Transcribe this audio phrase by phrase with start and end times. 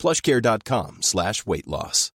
[0.00, 2.10] plushcare.com slash weight loss.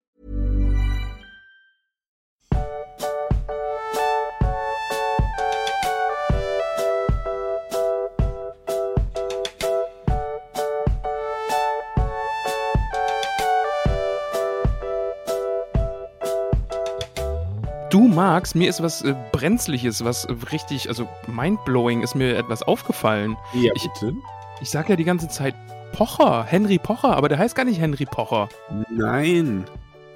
[17.91, 22.63] Du magst, mir ist was äh, Brenzliches, was äh, richtig, also mindblowing, ist mir etwas
[22.63, 23.37] aufgefallen.
[23.55, 24.15] Ja, Ich- bitte?
[24.61, 25.55] Ich sag ja die ganze Zeit
[25.93, 28.49] Pocher, Henry Pocher, aber der heißt gar nicht Henry Pocher.
[28.91, 29.65] Nein.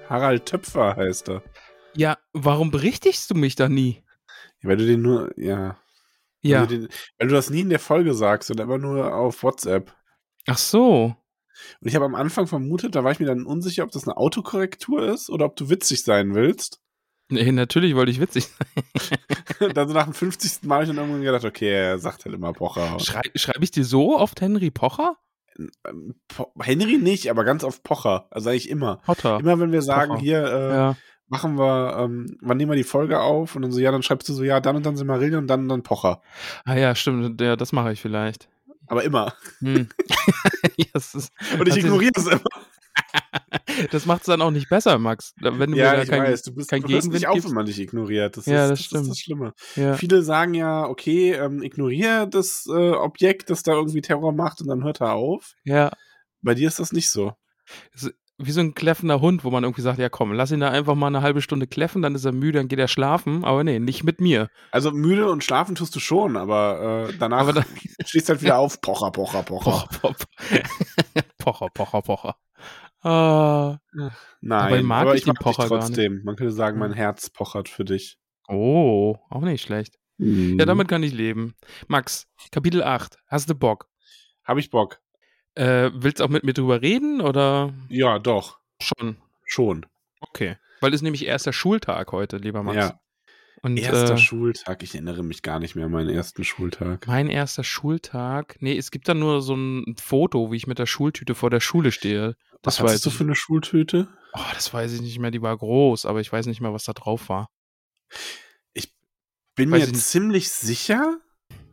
[0.09, 1.43] Harald Töpfer heißt er.
[1.97, 4.03] Ja, warum berichtigst du mich da nie?
[4.63, 5.77] Weil du den nur, ja.
[6.43, 6.61] Ja.
[6.61, 9.43] Weil du, den, weil du das nie in der Folge sagst und immer nur auf
[9.43, 9.95] WhatsApp.
[10.47, 11.17] Ach so.
[11.81, 14.17] Und ich habe am Anfang vermutet, da war ich mir dann unsicher, ob das eine
[14.17, 16.81] Autokorrektur ist oder ob du witzig sein willst.
[17.31, 19.71] Nee, natürlich wollte ich witzig sein.
[19.75, 20.65] Dann so nach dem 50.
[20.65, 23.01] Mal habe ich dann irgendwann gedacht, okay, er sagt halt immer Pocher.
[23.01, 25.17] Schrei Schreibe ich dir so oft Henry Pocher?
[25.87, 26.15] Ähm,
[26.61, 28.27] Henry nicht, aber ganz oft Pocher.
[28.31, 28.97] Also eigentlich immer.
[29.05, 29.39] Potter.
[29.41, 30.21] Immer wenn wir sagen, Pocher.
[30.23, 30.97] hier, äh, Ja.
[31.29, 33.55] machen wir, ähm, wann nehmen wir die Folge auf?
[33.57, 35.47] Und dann so, ja, dann schreibst du so, ja, dann und dann sind Marillion und
[35.49, 36.21] dann und dann Pocher.
[36.65, 37.41] Ah ja, stimmt.
[37.41, 38.49] Ja, das mache ich vielleicht.
[38.87, 39.33] Aber immer.
[39.61, 39.89] Hm.
[40.95, 41.15] ist,
[41.59, 42.41] Und ich ist- ignoriere es immer.
[43.91, 45.33] Das macht es dann auch nicht besser, Max.
[45.41, 47.49] Wenn du Ja, ich kein, weiß, du bist kein du hörst Gegenwind nicht auf, gibst.
[47.49, 48.37] wenn man dich ignoriert.
[48.37, 49.03] Das, Ja, ist, das das stimmt.
[49.03, 49.53] ist das Schlimme.
[49.77, 49.95] Ja.
[49.95, 54.69] Viele sagen ja, okay, ähm, ignoriere das äh, Objekt, das da irgendwie Terror macht und
[54.69, 55.55] dann hört er auf.
[55.65, 55.91] ja,
[56.43, 57.33] Bei dir ist das nicht so.
[58.39, 60.95] wie so ein kläffender Hund, wo man irgendwie sagt, ja komm, lass ihn da einfach
[60.95, 63.45] mal eine halbe Stunde kläffen, dann ist er müde, dann geht er schlafen.
[63.45, 64.49] Aber nee, nicht mit mir.
[64.71, 67.65] Also müde und schlafen tust du schon, aber äh, danach Aber dann-
[68.07, 69.43] stehst halt wieder auf, Pocher, Pocher.
[69.43, 70.17] Pocher, pocher.
[71.39, 72.37] pocher, pocher, pocher.
[73.05, 73.79] Ah.
[74.41, 76.23] Nein, mag aber ich ich mag dich Pocher gar trotzdem.
[76.25, 76.97] Man könnte sagen, mein Hm.
[76.97, 78.19] Herz pochert für dich.
[78.49, 79.99] Oh, auch nicht schlecht.
[80.19, 80.59] Mhm.
[80.59, 81.55] Ja, damit kann ich leben.
[81.89, 83.17] Max, Kapitel 8.
[83.27, 83.89] Hast du Bock?
[84.45, 85.01] Habe ich Bock.
[85.55, 88.59] Äh, willst du auch mit mir drüber reden oder Ja, doch.
[88.81, 89.19] schon?
[89.45, 89.87] Schon.
[90.21, 90.57] Okay.
[90.81, 92.77] Weil es nämlich erster Schultag heute, lieber Max.
[92.77, 93.01] Ja.
[93.65, 94.83] Und Erster äh, Schultag.
[94.83, 97.07] Ich erinnere mich gar nicht mehr an meinen ersten Schultag.
[97.07, 98.57] mein erster Schultag.
[98.61, 101.61] Nee, es gibt da nur so ein Foto, wie ich mit der Schultüte vor der
[101.61, 102.37] Schule stehe.
[102.63, 103.15] Das Was hattest weiß du ich.
[103.17, 104.09] für eine Schultüte?
[104.35, 105.31] Oh, das weiß ich nicht mehr.
[105.31, 107.49] Die war groß, aber ich weiß nicht mehr, was da drauf war.
[109.57, 111.19] Bin Weiß mir ich ziemlich sicher,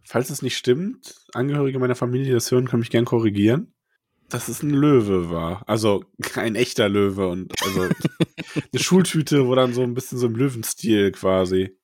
[0.03, 3.73] falls es nicht stimmt, Angehörige meiner Familie, die das hören, können mich gern korrigieren,
[4.29, 5.67] dass es ein Löwe war.
[5.67, 7.81] Also ein echter Löwe und also
[8.71, 11.75] eine Schultüte, wo dann so ein bisschen so im Löwenstil quasi.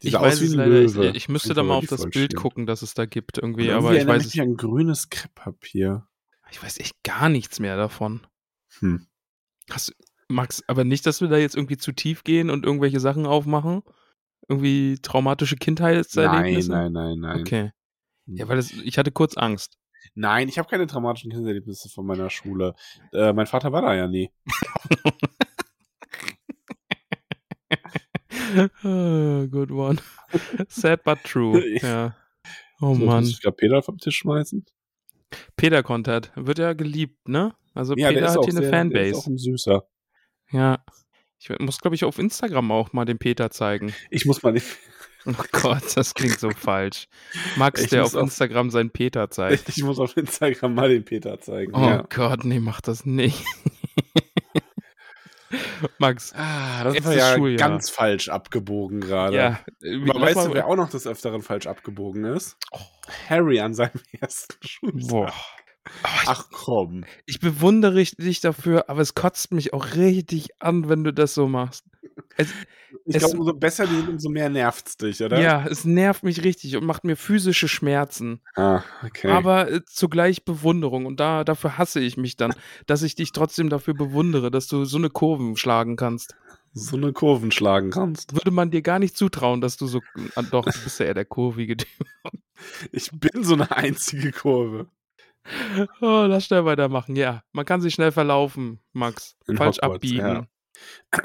[0.00, 0.82] Ich weiß es ein leider.
[0.82, 2.42] Ich, ich müsste da mal auf das Bild vorstellen.
[2.42, 4.38] gucken, dass es da gibt irgendwie, aber ich weiß es.
[4.38, 6.06] an grünes Krepppapier.
[6.50, 8.26] Ich weiß echt gar nichts mehr davon.
[8.78, 9.06] Hm.
[9.70, 9.92] Hast du,
[10.28, 13.82] Max, aber nicht, dass wir da jetzt irgendwie zu tief gehen und irgendwelche Sachen aufmachen?
[14.48, 16.70] Irgendwie traumatische Nein, Kindheitserlebnisse?
[16.70, 17.40] nein, nein, nein.
[17.40, 17.72] Okay.
[18.26, 19.78] Ja, weil das, ich hatte kurz Angst.
[20.14, 22.74] Nein, ich habe keine traumatischen Kindererlebnisse von meiner Schule.
[23.12, 24.30] Äh, mein Vater war da ja nie.
[29.50, 29.98] Good one.
[30.68, 31.62] Sad but true.
[31.82, 32.16] Ja.
[32.80, 33.24] Oh so, Mann.
[33.24, 34.64] Ich gerade Peter vom Tisch schmeißen?
[35.56, 37.54] Peter Content wird ja geliebt, ne?
[37.74, 39.16] Also Ja, Peter hat hier eine sehr, der ist Fanbase.
[39.18, 39.88] auch ein Süßer.
[40.52, 40.84] Ja.
[41.38, 43.92] Ich muss, glaube ich, auf Instagram auch mal den Peter zeigen.
[44.10, 44.66] Ich muss mal nicht.
[45.28, 47.08] Oh Gott, das klingt so falsch.
[47.56, 49.68] Max, Ich der auf auf- Instagram seinen Peter zeigt.
[49.70, 51.74] Ich muss auf Instagram mal den Peter zeigen.
[51.74, 52.06] Oh ja.
[52.08, 53.44] Gott, nee, mach das nicht.
[55.98, 57.58] Max, Ah, das war ja Schuljahr.
[57.68, 59.36] ganz falsch abgebogen gerade.
[59.36, 59.60] ja.
[60.10, 62.56] Aber weißt du, wer auch noch des Öfteren falsch abgebogen ist?
[63.28, 65.08] Harry an seinem ersten Schultag.
[65.08, 65.32] Boah.
[66.02, 67.04] Oh, Ach komm.
[67.26, 71.46] ich bewundere dich dafür, aber es kotzt mich auch richtig an, wenn du das so
[71.46, 71.84] machst.
[72.36, 72.48] Es,
[73.04, 75.40] Ich Es- glaube, umso besser die sind, umso mehr nervt's dich, oder?
[75.40, 78.40] ja, es nervt mich richtig und macht mir physische Schmerzen.
[78.56, 79.30] Ah, okay.
[79.30, 81.06] Aber äh, zugleich Bewunderung.
[81.06, 82.54] Und da, dafür hasse ich mich dann,
[82.86, 86.34] dass ich dich trotzdem dafür bewundere, dass du so eine Kurven schlagen kannst.
[86.72, 88.34] so eine Kurven schlagen kannst.
[88.34, 90.00] Würde man dir gar nicht zutrauen, dass du so.
[90.34, 92.06] Ah, doch, du bist ja eher der kurvige Typ.
[92.92, 94.86] Ich bin so eine einzige Kurve.
[96.00, 97.14] Oh, lass schnell weitermachen.
[97.16, 99.36] Ja, man kann sich schnell verlaufen, Max.
[99.46, 100.18] In Falsch Hogwarts, abbiegen.
[100.26, 100.46] ja.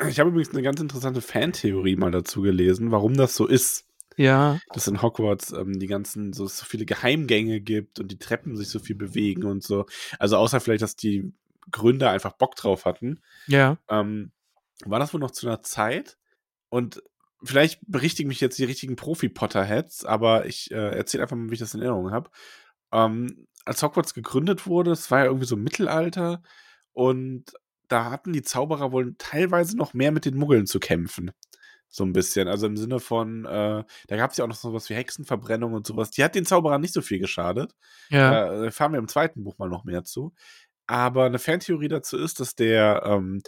[0.08, 3.88] Ich habe übrigens eine ganz interessante Fantheorie mal dazu gelesen, warum das so ist.
[4.18, 8.58] Ja, Dass in Hogwarts ähm, die ganzen, so, so viele Geheimgänge gibt und die Treppen
[8.58, 9.86] sich so viel bewegen und so.
[10.20, 11.34] Also außer vielleicht, dass die
[11.72, 13.22] Gründer einfach Bock drauf hatten.
[13.48, 13.78] ja.
[13.90, 14.32] Ähm,
[14.86, 16.18] war das wohl noch zu einer Zeit
[16.70, 17.04] und
[17.44, 21.60] vielleicht berichtigen mich jetzt die richtigen Profi-Potterheads, aber ich äh, erzähle einfach mal, wie ich
[21.60, 22.30] das in Erinnerung habe.
[22.92, 26.42] Ähm, als Hogwarts gegründet wurde, es war ja irgendwie so Mittelalter
[26.94, 27.54] und
[27.92, 31.32] da hatten die Zauberer wohl teilweise noch mehr mit den Muggeln zu kämpfen.
[31.90, 32.48] So ein bisschen.
[32.48, 35.86] Also im Sinne von, äh, da gab es ja auch noch sowas wie Hexenverbrennung und
[35.86, 36.12] sowas.
[36.12, 37.76] Die hat den Zauberern nicht so viel geschadet.
[38.10, 38.32] Ja.
[38.32, 40.34] Da äh, fahren wir im zweiten Buch mal noch mehr zu.
[40.88, 43.42] Aber eine Fantheorie dazu ist, dass der, ähm,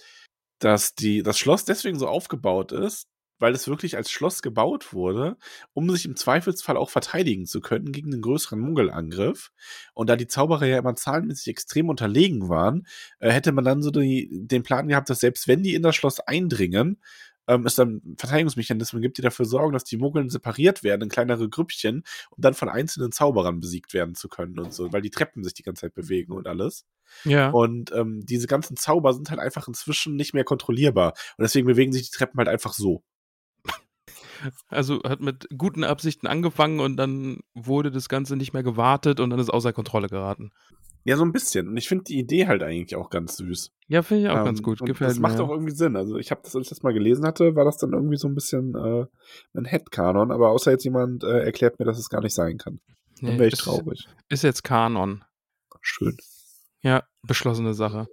[0.60, 3.08] dass die, das Schloss deswegen so aufgebaut ist,
[3.40, 5.38] weil es wirklich als Schloss gebaut wurde,
[5.74, 9.52] um sich im Zweifelsfall auch verteidigen zu können gegen einen größeren Muggelangriff.
[9.94, 12.88] Und da die Zauberer ja immer zahlenmäßig extrem unterlegen waren,
[13.20, 15.96] äh, hätte man dann so die, den Plan gehabt, dass selbst wenn die in das
[15.96, 17.00] Schloss eindringen,
[17.48, 21.50] ähm, es dann Verteidigungsmechanismen gibt, die dafür sorgen, dass die Muggeln separiert werden in kleinere
[21.50, 25.44] Grüppchen und dann von einzelnen Zauberern besiegt werden zu können und so, weil die Treppen
[25.44, 26.86] sich die ganze Zeit bewegen und alles.
[27.26, 27.50] Ja.
[27.50, 31.14] Und ähm, diese ganzen Zauber sind halt einfach inzwischen nicht mehr kontrollierbar.
[31.38, 33.04] Und deswegen bewegen sich die Treppen halt einfach so.
[34.68, 39.30] Also hat mit guten Absichten angefangen und dann wurde das Ganze nicht mehr gewartet und
[39.30, 40.52] dann ist außer Kontrolle geraten.
[41.06, 41.68] Ja, so ein bisschen.
[41.68, 43.72] Und ich finde die Idee halt eigentlich auch ganz süß.
[43.88, 44.80] Ja, finde ich auch Ähm, ganz gut.
[44.80, 45.24] Gefällt das mir.
[45.28, 45.44] macht ja.
[45.44, 45.98] auch irgendwie Sinn.
[45.98, 48.30] Also ich habe das, als ich das mal gelesen hatte, war das dann irgendwie so
[48.30, 49.06] ein bisschen äh,
[49.54, 50.32] ein Headcanon.
[50.32, 52.80] Aber außer jetzt jemand äh, erklärt mir, dass es gar nicht sein kann.
[53.22, 54.08] Dann Nee, wäre ich ist, traurig.
[54.30, 55.24] Ist jetzt Kanon.
[55.82, 56.16] Schön.
[56.82, 58.08] Ja, beschlossene Sache.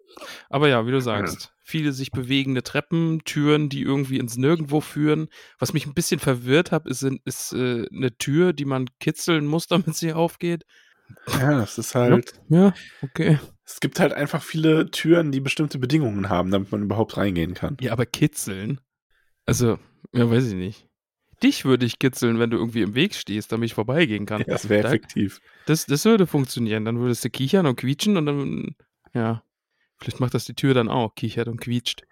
[0.48, 5.28] Aber ja, wie du sagst, viele sich bewegende Treppen, Türen, die irgendwie ins Nirgendwo führen.
[5.58, 9.66] Was mich ein bisschen verwirrt hat, ist, ist äh, eine Tür, die man kitzeln muss,
[9.68, 10.64] damit sie aufgeht.
[11.28, 12.34] Ja, das ist halt.
[12.48, 12.72] Ja,
[13.02, 13.38] okay.
[13.64, 17.76] Es gibt halt einfach viele Türen, die bestimmte Bedingungen haben, damit man überhaupt reingehen kann.
[17.80, 18.80] Ja, aber kitzeln?
[19.46, 19.78] Also,
[20.12, 20.86] ja, weiß ich nicht.
[21.42, 24.40] Dich würde ich kitzeln, wenn du irgendwie im Weg stehst, damit ich vorbeigehen kann.
[24.40, 25.40] Ja, das wäre effektiv.
[25.66, 26.84] Das, das würde funktionieren.
[26.84, 28.76] Dann würdest du kichern und quietschen und dann,
[29.14, 29.42] ja.
[30.00, 32.02] Vielleicht macht das die Tür dann auch, kichert und quietscht.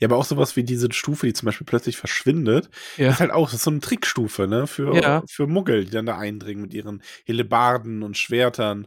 [0.00, 3.10] Ja, aber auch sowas wie diese Stufe, die zum Beispiel plötzlich verschwindet, Ja.
[3.10, 4.66] ist halt auch, ist so eine Trickstufe, ne?
[4.66, 5.22] Für, Ja.
[5.28, 8.86] für Muggel, die dann da eindringen mit ihren Hellebarden und Schwertern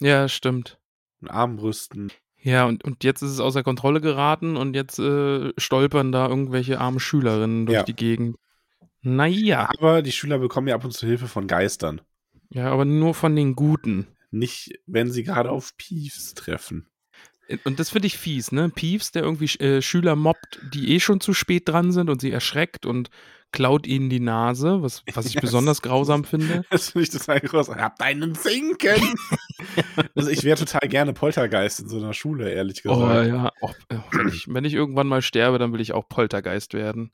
[0.00, 0.78] Ja, stimmt.
[1.20, 2.10] und Armbrüsten.
[2.44, 6.80] Ja, und, und jetzt ist es außer Kontrolle geraten und jetzt äh, stolpern da irgendwelche
[6.80, 7.82] armen Schülerinnen durch Ja.
[7.84, 8.36] die Gegend.
[9.02, 9.68] Naja.
[9.78, 12.00] Aber die Schüler bekommen ja ab und zu Hilfe von Geistern.
[12.50, 14.08] Ja, aber nur von den Guten.
[14.30, 16.88] Nicht, wenn sie gerade auf Piefs treffen.
[17.64, 18.68] Und das finde ich fies, ne?
[18.68, 22.30] Peeves, der irgendwie äh, Schüler mobbt, die eh schon zu spät dran sind und sie
[22.30, 23.10] erschreckt und
[23.52, 25.42] klaut ihnen die Nase, was, was ich Yes.
[25.42, 26.64] besonders grausam finde.
[26.70, 27.68] Das finde ich total groß.
[27.68, 28.96] Habt einen Zinken!
[30.14, 32.98] also ich wäre total gerne Poltergeist in so einer Schule, ehrlich gesagt.
[33.00, 33.70] Oh ja, oh,
[34.10, 37.12] wenn, ich, wenn ich irgendwann mal sterbe, dann will ich auch Poltergeist werden.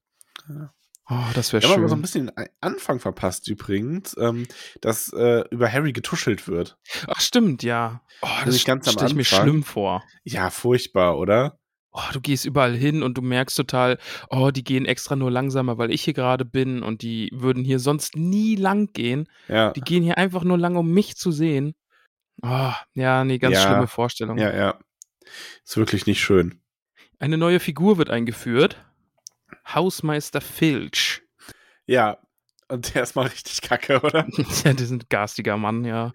[0.49, 0.71] Ja.
[1.11, 1.99] Oh, das wäre Wir haben aber so schön.
[1.99, 4.47] ein bisschen den Anfang verpasst übrigens, ähm,
[4.83, 6.77] dass äh, über Harry getuschelt wird.
[7.07, 8.03] Ach, stimmt, ja.
[8.23, 10.05] Oh, das ganz am stelle ich mir schlimm vor.
[10.25, 11.59] Ja, furchtbar, oder?
[11.93, 15.79] Oh, du gehst überall hin und du merkst total, oh, die gehen extra nur langsamer,
[15.79, 19.27] weil ich hier gerade bin und die würden hier sonst nie lang gehen.
[19.49, 21.75] Ja, Die gehen hier einfach nur lang, um mich zu sehen.
[22.43, 23.63] Oh, ja, nee, ganz Ja.
[23.67, 24.37] schlimme Vorstellung.
[24.37, 24.79] ja, ja.
[25.65, 26.61] Ist wirklich nicht schön.
[27.19, 28.85] Eine neue Figur wird eingeführt.
[29.67, 31.23] Hausmeister Filch.
[31.87, 32.19] Ja,
[32.69, 34.27] und der ist mal richtig kacke, oder?
[34.65, 36.13] ja, das ist ein garstiger Mann, ja.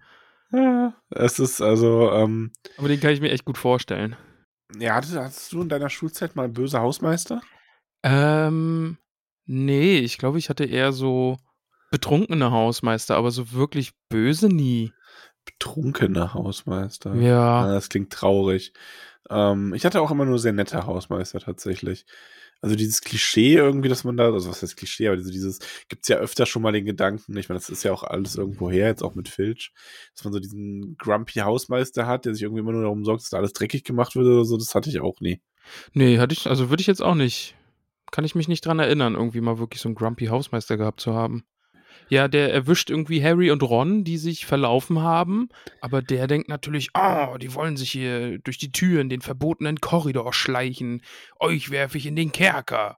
[0.52, 4.16] Ja, es ist also, ähm, Aber den kann ich mir echt gut vorstellen.
[4.78, 7.42] ja, hattest, hattest du in deiner Schulzeit mal böse Hausmeister?
[8.04, 8.98] Ähm,
[9.46, 11.38] nee, ich glaube, ich hatte eher so
[11.90, 14.94] betrunkene Hausmeister, aber so wirklich böse nie.
[15.46, 17.16] Betrunkener Hausmeister.
[17.16, 17.68] Ja.
[17.68, 18.74] das klingt traurig.
[19.30, 22.06] Ähm, ich hatte auch immer nur sehr nette Hausmeister tatsächlich.
[22.64, 26.08] Also dieses Klischee irgendwie, dass man da, also was heißt Klischee, aber diese, dieses, gibt's
[26.08, 28.88] ja öfter schon mal den Gedanken, ich meine, das ist ja auch alles irgendwo her,
[28.88, 29.74] jetzt auch mit Filch,
[30.16, 33.32] dass man so diesen grumpy Hausmeister hat, der sich irgendwie immer nur darum sorgt, dass
[33.32, 35.42] da alles dreckig gemacht wird oder so, das hatte ich auch nie.
[35.92, 37.54] Nee, hatte ich, also würde ich jetzt auch nicht.
[38.12, 41.14] Kann ich mich nicht dran erinnern, irgendwie mal wirklich so einen Grumpy Hausmeister gehabt zu
[41.14, 41.44] haben.
[42.10, 45.50] Ja, der erwischt irgendwie Harry und Ron, die sich verlaufen haben,
[45.82, 49.80] aber der denkt natürlich, oh, die wollen sich hier durch die Tür in den verbotenen
[49.82, 51.02] Korridor schleichen.
[51.40, 52.98] Euch werfe ich in den Kerker.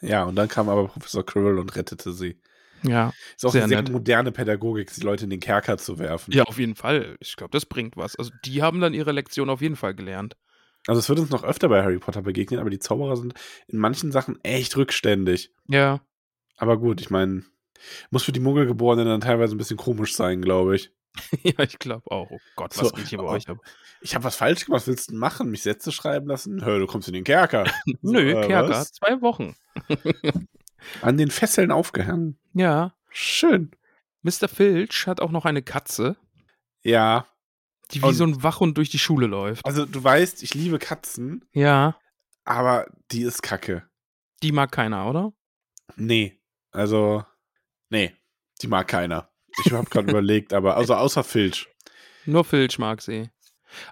[0.00, 2.40] Ja, und dann kam aber Professor Quirrell und rettete sie.
[2.82, 3.90] Ja, Ist auch Sehr eine sehr nett.
[3.90, 6.32] moderne Pädagogik, die Leute in den Kerker zu werfen.
[6.32, 7.16] ja, auf jeden Fall.
[7.20, 8.14] Ich glaube, das bringt was.
[8.16, 10.36] Also die haben dann ihre Lektion auf jeden Fall gelernt.
[10.86, 13.34] Also es wird uns noch öfter bei Harry Potter begegnen, aber die Zauberer sind
[13.66, 15.50] in manchen Sachen echt rückständig.
[15.66, 16.00] Ja,
[16.58, 17.42] Aber gut, ich meine,
[18.10, 20.90] muss für die Muggelgeborenen dann teilweise ein bisschen komisch sein, glaube ich.
[21.42, 22.30] ja, ich glaube auch.
[22.30, 23.58] Oh Gott, was So, geht hier bei aber- euch ab?
[24.02, 25.50] Ich habe was falsch gemacht, was willst du denn machen?
[25.50, 26.62] Mich Sätze schreiben lassen?
[26.64, 27.64] Hör, du kommst in den Kerker.
[28.02, 28.92] Nö, äh, Kerker, was?
[28.92, 29.56] zwei Wochen.
[31.02, 32.38] An den Fesseln aufgehangen.
[32.52, 32.94] Ja.
[33.10, 33.70] Schön.
[34.22, 34.48] Mr.
[34.48, 36.16] Filch hat auch noch eine Katze,
[36.82, 37.26] Ja,
[37.92, 39.64] die wie Und- so ein Wachhund durch die Schule läuft.
[39.64, 41.96] also du weißt, ich liebe Katzen, Ja.
[42.44, 43.88] aber die ist kacke.
[44.42, 45.32] Die mag keiner, oder?
[45.96, 46.38] Nee,
[46.72, 47.24] also,
[47.90, 48.14] nee,
[48.62, 49.30] die mag keiner.
[49.64, 51.68] Ich habe gerade überlegt, aber, also außer Filch.
[52.24, 53.30] Nur Filch mag sie.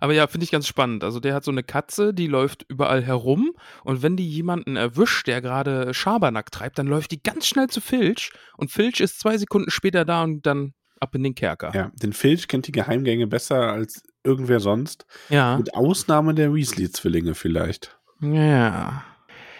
[0.00, 1.04] Aber ja, finde ich ganz spannend.
[1.04, 5.26] Also der hat so eine Katze, die läuft überall herum und wenn die jemanden erwischt,
[5.26, 9.36] der gerade Schabernack treibt, dann läuft die ganz schnell zu Filch und Filch ist zwei
[9.36, 11.72] Sekunden später da und dann ab in den Kerker.
[11.74, 15.06] Ja, den Filch kennt die Geheimgänge besser als irgendwer sonst.
[15.28, 15.56] Ja.
[15.58, 17.98] Mit Ausnahme der Weasley-Zwillinge vielleicht.
[18.20, 19.04] Ja.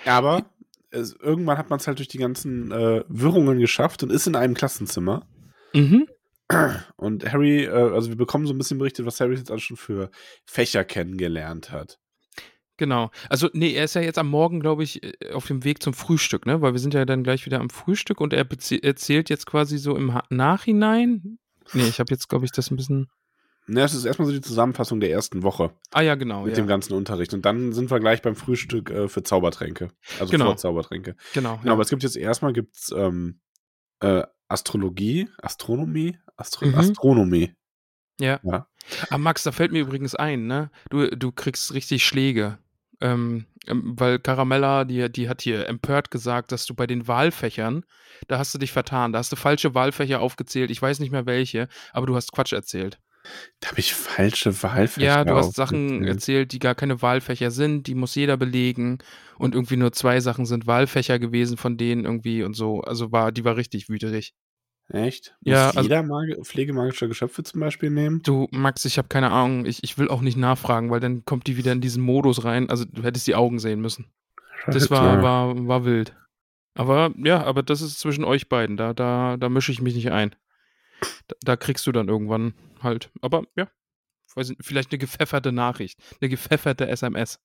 [0.07, 0.45] Aber
[0.95, 4.37] es, irgendwann hat man es halt durch die ganzen äh, Wirrungen geschafft und ist in
[4.37, 5.27] einem Klassenzimmer.
[5.73, 6.07] Mhm.
[6.97, 9.77] Und Harry, äh, also wir bekommen so ein bisschen berichtet, was Harry jetzt alles schon
[9.77, 10.11] für
[10.45, 11.99] Fächer kennengelernt hat.
[12.77, 13.11] Genau.
[13.29, 15.95] Also, nee, er ist ja jetzt am Morgen, glaube ich, äh, auf dem Weg zum
[15.95, 16.61] Frühstück, ne?
[16.61, 18.47] Weil wir sind ja dann gleich wieder am Frühstück und er
[18.83, 21.39] erzählt jetzt quasi so im ha Nachhinein.
[21.73, 23.09] Nee, ich habe jetzt, glaube ich, das ein bisschen.
[23.67, 25.71] Ne, das ist erstmal so die Zusammenfassung der ersten Woche.
[25.93, 26.43] Ah ja, genau.
[26.43, 26.63] Mit ja.
[26.63, 27.33] dem ganzen Unterricht.
[27.33, 29.91] Und dann sind wir gleich beim Frühstück äh, für Zaubertränke.
[30.21, 30.47] Also Genau.
[30.47, 31.17] vor Zaubertränke.
[31.33, 31.59] Genau.
[31.63, 33.41] Genau, aber es gibt jetzt erstmal gibt's, ähm,
[34.01, 36.75] äh, Astrologie, Astronomie, Astro Mhm.
[36.75, 37.55] Astronomie.
[38.21, 38.39] Ja.
[38.45, 38.69] Ja.
[39.09, 40.71] Ah, Max, da fällt mir übrigens ein, ne?
[40.91, 42.59] Du, du kriegst richtig Schläge.
[43.01, 47.85] Ähm, ähm, weil Caramella, die, die hat hier empört gesagt, dass du bei den Wahlfächern,
[48.29, 51.27] da hast du dich vertan, da hast du falsche Wahlfächer aufgezählt, ich weiß nicht mehr
[51.27, 53.01] welche, aber du hast Quatsch erzählt.
[53.61, 55.07] Da habe ich falsche Wahlfächer.
[55.07, 58.99] Ja, du hast Sachen erzählt, die gar keine Wahlfächer sind, die muss jeder belegen
[59.39, 62.83] und irgendwie nur zwei Sachen sind Wahlfächer gewesen von denen irgendwie und so.
[62.83, 64.35] Also war, die war richtig wüterig.
[64.89, 65.35] Echt?
[65.41, 68.21] Ja, Muss also- jeder Magi Pflege magischer Geschöpfe zum Beispiel nehmen?
[68.23, 71.47] Du, Max, ich habe keine Ahnung, ich, ich will auch nicht nachfragen, weil dann kommt
[71.47, 72.69] die wieder in diesen Modus rein.
[72.69, 74.13] Also du hättest die Augen sehen müssen.
[74.67, 76.15] Das war, war, war wild.
[76.75, 78.77] Aber ja, aber das ist zwischen euch beiden.
[78.77, 80.35] Da, da, da mische ich mich nicht ein.
[81.29, 83.11] Da, da kriegst du dann irgendwann halt.
[83.23, 83.69] Aber ja,
[84.37, 85.99] nicht, vielleicht eine gepfefferte Nachricht.
[86.21, 87.39] Eine gepfefferte SMS.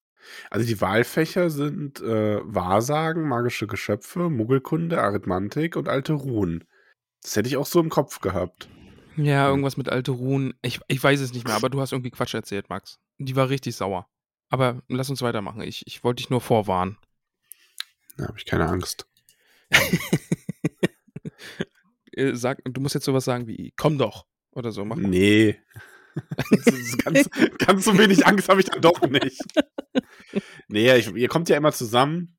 [0.50, 6.66] Also die Wahlfächer sind äh, Wahrsagen, magische Geschöpfe, Muggelkunde, Arithmantik und alte Runen.
[7.22, 8.70] Das hätte ich auch so im Kopf gehabt.
[9.16, 10.54] Ja, irgendwas mit alte Ruhen.
[10.62, 13.00] Ich, ich weiß es nicht mehr, aber du hast irgendwie Quatsch erzählt, Max.
[13.18, 14.08] Die war richtig sauer.
[14.50, 15.62] Aber lass uns weitermachen.
[15.62, 16.98] Ich, ich wollte dich nur vorwarnen.
[18.18, 19.08] Da habe ich keine Angst.
[22.20, 24.26] Äh, Sag, du musst jetzt sowas sagen wie, komm doch.
[24.52, 24.84] Oder so.
[24.86, 25.08] Mach mal.
[25.10, 25.60] Nee.
[27.06, 29.40] Ganz, ganz so wenig Angst habe ich dann doch nicht.
[30.68, 32.38] Nee, ich, ihr kommt ja immer zusammen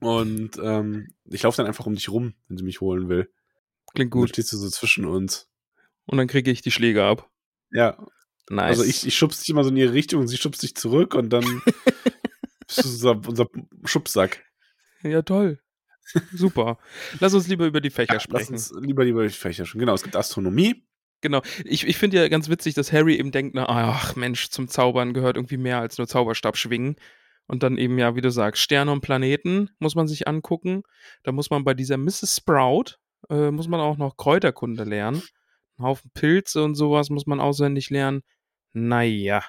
[0.00, 3.30] und ähm, ich laufe dann einfach um dich rum, wenn sie mich holen will.
[3.94, 4.20] Klingt Gut.
[4.20, 4.28] Dann gut.
[4.30, 5.48] stehst du so zwischen uns.
[6.06, 7.30] Und dann kriege ich die Schläge ab.
[7.70, 8.04] Ja,
[8.48, 8.70] Nice.
[8.70, 11.14] also ich, ich schubst dich immer so in ihre Richtung und sie schubst dich zurück
[11.14, 11.44] und dann
[12.66, 13.46] bist du unser, unser
[13.84, 14.44] Schubsack.
[15.02, 15.60] Ja, toll.
[16.32, 16.78] Super.
[17.20, 18.52] Lass uns lieber über die Fächer Ja, lass sprechen.
[18.54, 19.78] uns lieber lieber die Fächer schon.
[19.80, 20.84] Genau, es gibt Astronomie.
[21.20, 21.42] Genau.
[21.64, 25.12] Ich, ich finde ja ganz witzig, dass Harry eben denkt, na, ach Mensch, zum Zaubern
[25.12, 26.96] gehört irgendwie mehr als nur Zauberstab schwingen.
[27.46, 30.82] Und dann eben, ja, wie du sagst, Sterne und Planeten muss man sich angucken.
[31.24, 32.36] Da muss man bei dieser Mrs.
[32.36, 32.96] Sprout,
[33.28, 35.22] äh, muss man auch noch Kräuterkunde lernen.
[35.76, 38.22] Ein Haufen Pilze und sowas muss man auswendig lernen.
[38.72, 39.44] Naja.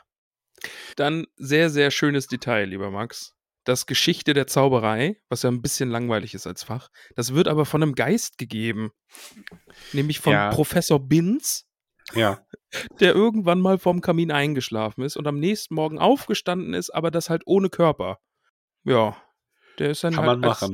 [0.96, 3.36] Dann sehr, sehr schönes Detail, lieber Max.
[3.64, 7.66] Das Geschichte der Zauberei, was ja ein bisschen langweilig ist als Fach, das wird aber
[7.66, 8.92] von einem Geist gegeben.
[9.94, 10.50] Nämlich von Ja.
[10.50, 11.68] Professor Binz,
[12.14, 12.46] Ja,
[13.00, 17.30] der irgendwann mal vorm Kamin eingeschlafen ist und am nächsten Morgen aufgestanden ist, aber das
[17.30, 18.18] halt ohne Körper.
[18.84, 19.16] Ja,
[19.78, 20.72] der ist dann kann halt als,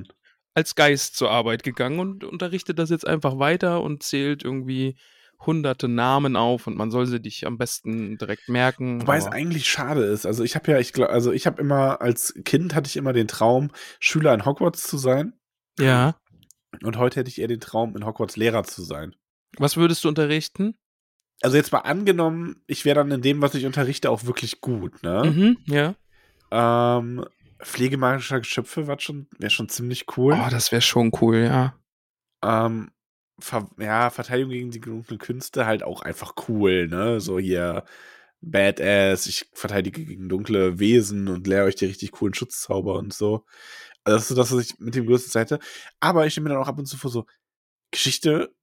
[0.54, 4.98] als Geist zur Arbeit gegangen und unterrichtet das jetzt einfach weiter und zählt irgendwie
[5.46, 9.02] hunderte Namen auf und man soll sie dich am besten direkt merken.
[9.02, 10.26] Wobei es eigentlich schade ist.
[10.26, 13.14] Also ich habe ja, ich glaube, also ich habe immer als Kind hatte ich immer
[13.14, 15.34] den Traum, Schüler in Hogwarts zu sein.
[15.80, 16.16] ja.
[16.84, 19.16] Und heute hätte ich eher den Traum, in Hogwarts Lehrer zu sein.
[19.58, 20.76] Was würdest du unterrichten?
[21.42, 25.02] Also jetzt mal angenommen, ich wäre dann in dem, was ich unterrichte, auch wirklich gut,
[25.02, 25.24] ne?
[25.26, 25.96] Mhm, ja.
[26.52, 27.26] Ähm,
[27.60, 30.34] Pflege magischer Geschöpfe war schon, wäre schon ziemlich cool.
[30.34, 31.76] Oh, das wäre schon cool, ja.
[32.44, 32.92] Ähm,
[33.40, 37.20] Ver ja, Verteidigung gegen die dunklen Künste halt auch einfach cool, ne?
[37.22, 37.86] So hier
[38.42, 43.46] Badass, ich verteidige gegen dunkle Wesen und lehre euch die richtig coolen Schutzzauber und so.
[44.04, 45.60] Also das ist so das, was ich mit dem größten Seite.
[46.00, 47.26] Aber ich stelle mir dann auch ab und zu vor, so
[47.92, 48.54] Geschichte,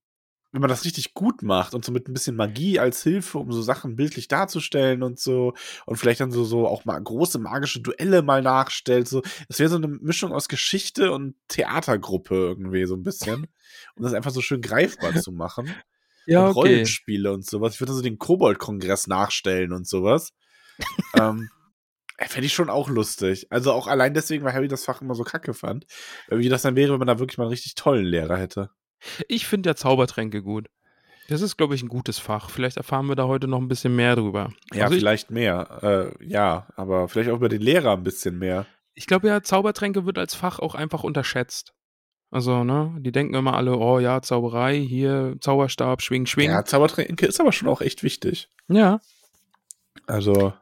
[0.55, 3.51] wenn man das richtig gut macht und so mit ein bisschen Magie als Hilfe, um
[3.51, 5.53] so Sachen bildlich darzustellen und so
[5.85, 9.21] und vielleicht dann so, so auch mal große magische Duelle mal nachstellt, so.
[9.49, 13.49] Das wäre so eine Mischung aus Geschichte und Theatergruppe irgendwie so ein bisschen.
[13.97, 15.67] um das einfach so schön greifbar zu machen.
[16.27, 16.69] Ja, und okay.
[16.69, 17.75] Rollenspiele und sowas.
[17.75, 20.33] Ich würde so den Kobold-Kongress nachstellen und sowas.
[21.21, 21.51] ähm,
[22.19, 23.47] Fände ich schon auch lustig.
[23.51, 25.85] Also auch allein deswegen, weil Harry das Fach immer so kacke fand.
[26.29, 28.71] Weil Wie das dann wäre, wenn man da wirklich mal einen richtig tollen Lehrer hätte.
[29.29, 30.69] Ich finde ja Zaubertränke gut.
[31.29, 32.51] Das ist, glaube ich, ein gutes Fach.
[32.51, 34.51] Vielleicht erfahren wir da heute noch ein bisschen mehr drüber.
[34.73, 36.13] Ja, Also ich- vielleicht mehr.
[36.21, 38.67] Äh, ja, aber vielleicht auch über den Lehrer ein bisschen mehr.
[38.95, 41.73] Ich glaube ja, Zaubertränke wird als Fach auch einfach unterschätzt.
[42.31, 46.51] Also, ne, die denken immer alle, oh ja, Zauberei, hier Zauberstab, schwing, schwing.
[46.51, 48.49] Ja, Zaubertränke ist aber schon auch echt wichtig.
[48.69, 49.01] Ja.
[50.07, 50.53] Also,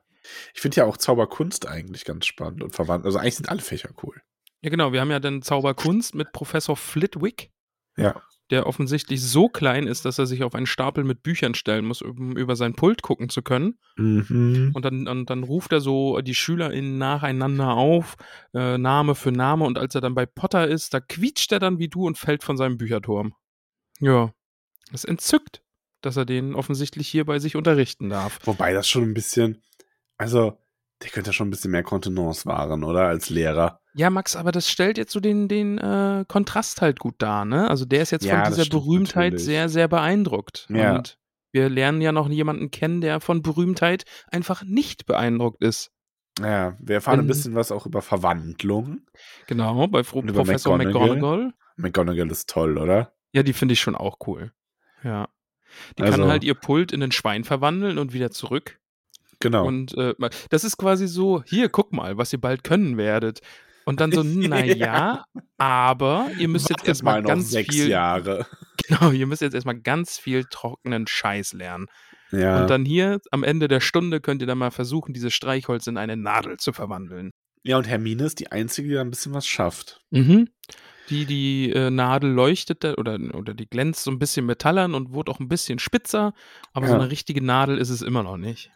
[0.54, 3.04] ich finde ja auch Zauberkunst eigentlich ganz spannend und verwandt.
[3.06, 4.20] Also, eigentlich sind alle Fächer cool.
[4.60, 4.92] Ja, genau.
[4.92, 7.50] Wir haben ja dann Zauberkunst mit Professor Flitwick,
[7.96, 8.22] Ja.
[8.50, 12.02] der offensichtlich so klein ist, dass er sich auf einen Stapel mit Büchern stellen muss,
[12.02, 13.78] um über sein Pult gucken zu können.
[13.96, 14.72] Mhm.
[14.74, 18.16] Und dann, und dann ruft er so die SchülerInnen nacheinander auf,
[18.54, 19.64] äh, Name für Name.
[19.64, 22.42] Und als er dann bei Potter ist, da quietscht er dann wie du und fällt
[22.44, 23.34] von seinem Bücherturm.
[24.00, 24.32] Ja.
[24.90, 25.62] Das entzückt,
[26.02, 28.38] dass er den offensichtlich hier bei sich unterrichten darf.
[28.44, 29.62] Wobei das schon ein bisschen,
[30.18, 30.58] also,
[31.02, 33.06] der könnte ja schon ein bisschen mehr Kontenance wahren, oder?
[33.08, 33.80] Als Lehrer.
[33.94, 37.68] Ja, Max, aber das stellt jetzt so den, den äh, Kontrast halt gut dar, ne?
[37.68, 39.44] Also der ist jetzt Ja, von dieser Berühmtheit natürlich.
[39.44, 40.66] sehr, sehr beeindruckt.
[40.70, 40.96] Ja.
[40.96, 41.18] Und
[41.50, 45.90] wir lernen ja noch jemanden kennen, der von Berühmtheit einfach nicht beeindruckt ist.
[46.40, 49.00] Ja, wir erfahren ein Wenn- bisschen was auch über Verwandlung.
[49.46, 51.16] Genau, bei Fro Professor McGonagall.
[51.16, 51.52] McGonagall.
[51.76, 53.12] McGonagall ist toll, oder?
[53.32, 54.52] Ja, die finde ich schon auch cool.
[55.04, 55.28] Ja.
[55.98, 58.78] Die Also- kann halt ihr Pult in ein Schwein verwandeln und wieder zurück.
[59.42, 59.66] Genau.
[59.66, 60.14] Und äh,
[60.50, 63.40] das ist quasi so, hier, guck mal, was ihr bald können werdet.
[63.84, 65.24] Und dann so, naja, Ja.
[65.58, 67.88] aber ihr müsst jetzt Wartet erstmal ganz sechs viel.
[67.88, 68.46] Jahre.
[68.88, 71.86] Genau, ihr müsst jetzt erstmal ganz viel trockenen Scheiß lernen.
[72.32, 72.60] Ja.
[72.62, 75.96] Und dann hier am Ende der Stunde könnt ihr dann mal versuchen, dieses Streichholz in
[75.96, 77.30] eine Nadel zu verwandeln.
[77.62, 80.00] ja, und Hermine ist die Einzige, die da ein bisschen was schafft.
[80.10, 80.48] Mhm.
[81.10, 85.30] Die, die äh, Nadel leuchtet oder, oder die glänzt so ein bisschen metallern und wurde
[85.30, 86.32] auch ein bisschen spitzer,
[86.72, 86.98] aber so Ja.
[87.00, 88.70] eine richtige Nadel ist es immer noch nicht.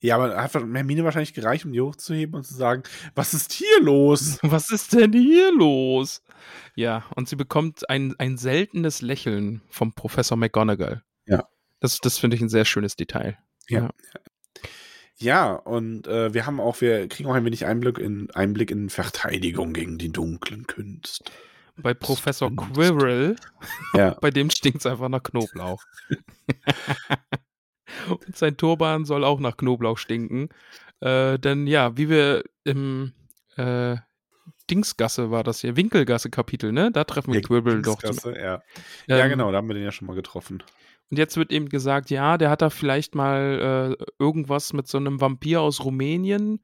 [0.00, 2.82] Ja, aber hat Hermine wahrscheinlich gereicht, um die hochzuheben und zu sagen,
[3.14, 4.38] was ist hier los?
[4.42, 6.22] Was ist denn hier los?
[6.74, 11.02] Ja, und sie bekommt ein, ein seltenes Lächeln vom Professor McGonagall.
[11.26, 11.46] Ja.
[11.80, 13.38] Das, das finde ich ein sehr schönes Detail.
[15.16, 18.88] Ja, und äh, wir haben auch, wir kriegen auch ein wenig Einblick in, Einblick in
[18.88, 21.30] Verteidigung gegen die dunklen Künste.
[21.76, 22.50] Bei Professor.
[22.54, 23.36] Quirrell,
[23.94, 24.14] Ja.
[24.20, 25.82] bei dem stinkt es einfach nach Knoblauch.
[28.08, 30.48] und sein Turban soll auch nach Knoblauch stinken.
[31.00, 33.12] Äh, denn ja, wie wir im
[33.56, 33.96] äh,
[34.70, 36.90] Dingsgasse war das hier, Winkelgasse-Kapitel, ne?
[36.92, 37.98] Da treffen wir Quirrell doch.
[38.00, 38.62] zum- Dingsgasse, ja.
[39.06, 40.62] ja, Ähm, genau, da haben wir den ja schon mal getroffen.
[41.10, 44.98] Und jetzt wird eben gesagt, ja, der hat da vielleicht mal äh, irgendwas mit so
[44.98, 46.60] einem Vampir aus Rumänien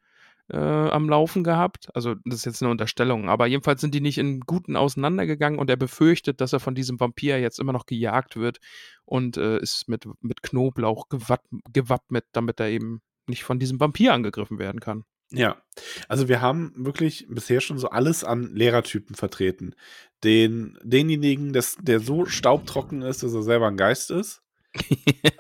[0.49, 1.89] äh, am Laufen gehabt.
[1.95, 5.71] Also das ist jetzt eine Unterstellung, aber jedenfalls sind die nicht in Guten auseinandergegangen und
[5.71, 8.59] er befürchtet, dass er von diesem Vampir jetzt immer noch gejagt wird
[9.05, 14.13] und äh, ist mit, mit Knoblauch gewapp, gewappnet, damit er eben nicht von diesem Vampir
[14.13, 15.05] angegriffen werden kann.
[15.33, 15.61] Ja,
[16.09, 19.75] also wir haben wirklich bisher schon so alles an Lehrertypen vertreten.
[20.23, 24.43] Den, denjenigen, des, der so staubtrocken ist, dass er selber ein Geist ist.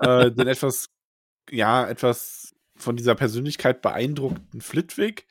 [0.01, 0.88] äh, den etwas,
[1.51, 2.45] ja, etwas
[2.77, 5.27] von dieser Persönlichkeit beeindruckten Flitwick,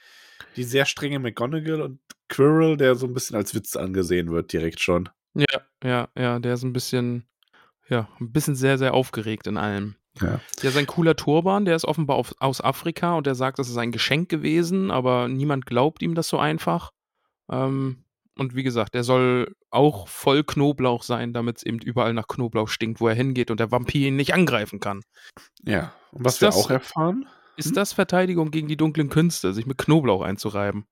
[0.55, 4.79] die sehr strenge McGonagall und Quirrell, der so ein bisschen als Witz angesehen wird, direkt
[4.79, 5.09] schon.
[5.35, 7.25] Ja, ja, ja, der ist ein bisschen,
[7.89, 9.95] ja, ein bisschen sehr, sehr aufgeregt in allem.
[10.21, 10.39] Ja.
[10.61, 13.77] Ja, sein cooler Turban, der ist offenbar auf, aus Afrika und der sagt, das ist
[13.77, 16.91] ein Geschenk gewesen, aber niemand glaubt ihm das so einfach.
[17.51, 18.04] Ähm,
[18.37, 22.69] und wie gesagt, der soll auch voll Knoblauch sein, damit es eben überall nach Knoblauch
[22.69, 25.01] stinkt, wo er hingeht und der Vampir ihn nicht angreifen kann.
[25.63, 25.93] Ja.
[26.11, 27.73] Und was Ist wir das- auch erfahren, Ist Hm?
[27.75, 30.85] das Verteidigung gegen die dunklen Künste, sich mit Knoblauch einzureiben?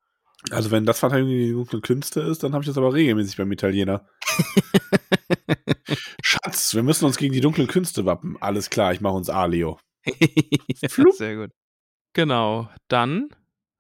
[0.51, 3.38] also wenn das Verteidigung gegen die dunklen Künste ist, dann habe ich das aber regelmäßig
[3.38, 4.06] beim Italiener.
[6.21, 8.36] Schatz, wir müssen uns gegen die dunklen Künste wappen.
[8.41, 9.79] Alles klar, ich mache uns Alio.
[10.06, 11.51] ja, sehr gut.
[12.13, 12.69] Genau.
[12.89, 13.29] Dann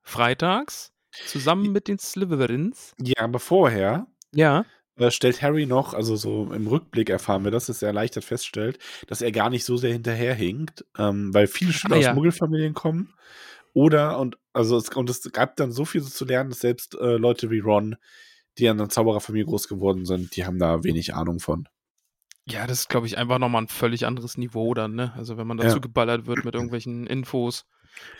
[0.03, 0.92] freitags
[1.25, 2.93] zusammen mit den Slytherins.
[3.01, 4.65] Ja, aber vorher Ja.
[4.97, 8.79] äh, stellt Harry noch, also so im Rückblick erfahren wir das, dass er erleichtert feststellt,
[9.07, 12.09] dass er gar nicht so sehr hinterherhinkt, ähm, weil viele Schüler Ah, ja.
[12.11, 13.13] aus Muggelfamilien kommen.
[13.73, 16.95] Oder, und also es, und es gab dann so viel so zu lernen, dass selbst
[16.95, 17.95] äh, Leute wie Ron,
[18.59, 21.67] die an einer Zaubererfamilie groß geworden sind, die haben da wenig Ahnung von.
[22.45, 25.13] Ja, das ist, glaube ich, einfach nochmal ein völlig anderes Niveau dann, ne?
[25.15, 25.81] Also wenn man dazu Ja.
[25.81, 27.65] geballert wird mit irgendwelchen Infos,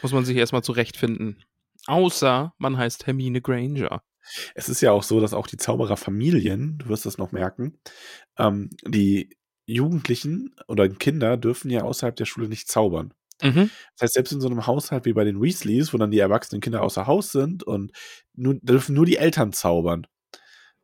[0.01, 1.43] muss man sich erstmal zurechtfinden.
[1.88, 4.02] Außer man heißt Hermine Granger.
[4.56, 7.80] Es ist ja auch so, dass auch die Zaubererfamilien, du wirst das noch merken,
[8.38, 13.13] ähm, die Jugendlichen oder Kinder dürfen ja außerhalb der Schule nicht zaubern.
[13.41, 13.69] Mhm.
[13.96, 16.62] Das heißt, selbst in so einem Haushalt wie bei den Weasleys, wo dann die erwachsenen
[16.62, 17.91] Kinder außer Haus sind und
[18.34, 20.08] nur, dürfen nur die Eltern zaubern.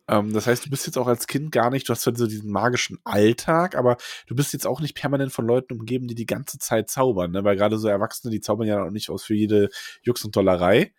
[0.09, 2.25] Ähm, das heißt, du bist jetzt auch als Kind gar nicht, du hast zwar so
[2.25, 6.25] diesen magischen Alltag, aber du bist jetzt auch nicht permanent von Leuten umgeben, die die
[6.25, 7.43] ganze Zeit zaubern, ne?
[7.43, 9.69] weil gerade so Erwachsene, die zaubern ja auch nicht aus für jede
[10.01, 10.93] Jux und Dollerei.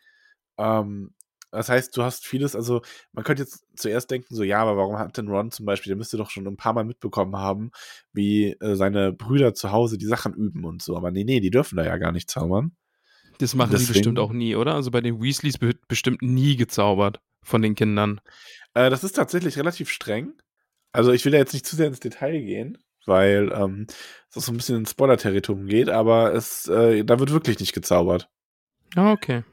[0.58, 1.14] Ähm,
[1.50, 4.98] das heißt, du hast vieles, also man könnte jetzt zuerst denken, so, ja, aber warum
[4.98, 7.72] hat denn Ron zum Beispiel, der müsste doch schon ein paar Mal mitbekommen haben,
[8.12, 10.96] wie äh, seine Brüder zu Hause die Sachen üben und so.
[10.96, 12.76] Aber nee, nee, die dürfen da ja gar nicht zaubern.
[13.38, 14.74] Das machen Deswegen- die bestimmt auch nie, oder?
[14.74, 18.20] Also bei den Weasleys wird bestimmt nie gezaubert von den Kindern.
[18.74, 20.34] Äh, das ist tatsächlich relativ streng.
[20.92, 23.86] Also ich will da jetzt nicht zu sehr ins Detail gehen, weil ähm,
[24.28, 27.72] es auch so ein bisschen ins Spoiler-Territorium geht, aber es, äh, da wird wirklich nicht
[27.72, 28.28] gezaubert.
[28.96, 29.44] Ah, Okay.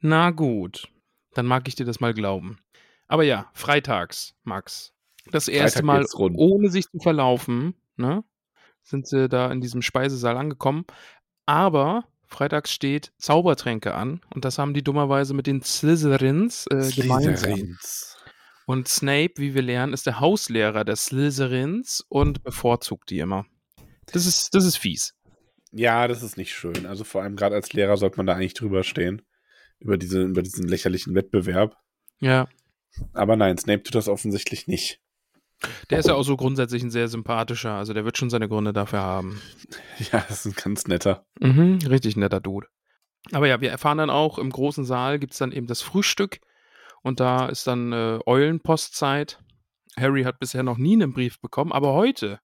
[0.00, 0.88] Na gut.
[1.34, 2.58] Dann mag ich dir das mal glauben.
[3.06, 4.94] Aber ja, freitags, Max.
[5.30, 8.24] Das erste Freitag Mal, ohne sich zu verlaufen, ne,
[8.82, 10.86] sind sie da in diesem Speisesaal angekommen.
[11.44, 17.76] Aber freitags steht Zaubertränke an und das haben die dummerweise mit den Slytherins äh, gemeinsam.
[18.66, 23.46] Und Snape, wie wir lernen, ist der Hauslehrer der Slytherins und bevorzugt die immer.
[24.06, 25.14] Das ist, das ist fies.
[25.72, 26.86] Ja, das ist nicht schön.
[26.86, 29.22] Also vor allem gerade als Lehrer sollte man da eigentlich drüber stehen.
[29.78, 31.76] Über, diese, über diesen lächerlichen Wettbewerb.
[32.20, 32.48] Ja,
[33.12, 35.00] Aber nein, Snape tut das offensichtlich nicht.
[35.90, 37.72] Der ist ja auch so grundsätzlich ein sehr sympathischer.
[37.72, 39.40] Also der wird schon seine Gründe dafür haben.
[40.12, 41.26] Ja, das ist ein ganz netter.
[41.40, 42.66] Mhm, richtig netter Dude.
[43.32, 46.40] Aber ja, wir erfahren dann auch, im großen Saal gibt es dann eben das Frühstück
[47.02, 49.38] und da ist dann äh, Eulenpostzeit.
[49.98, 52.40] Harry hat bisher noch nie einen Brief bekommen, aber heute,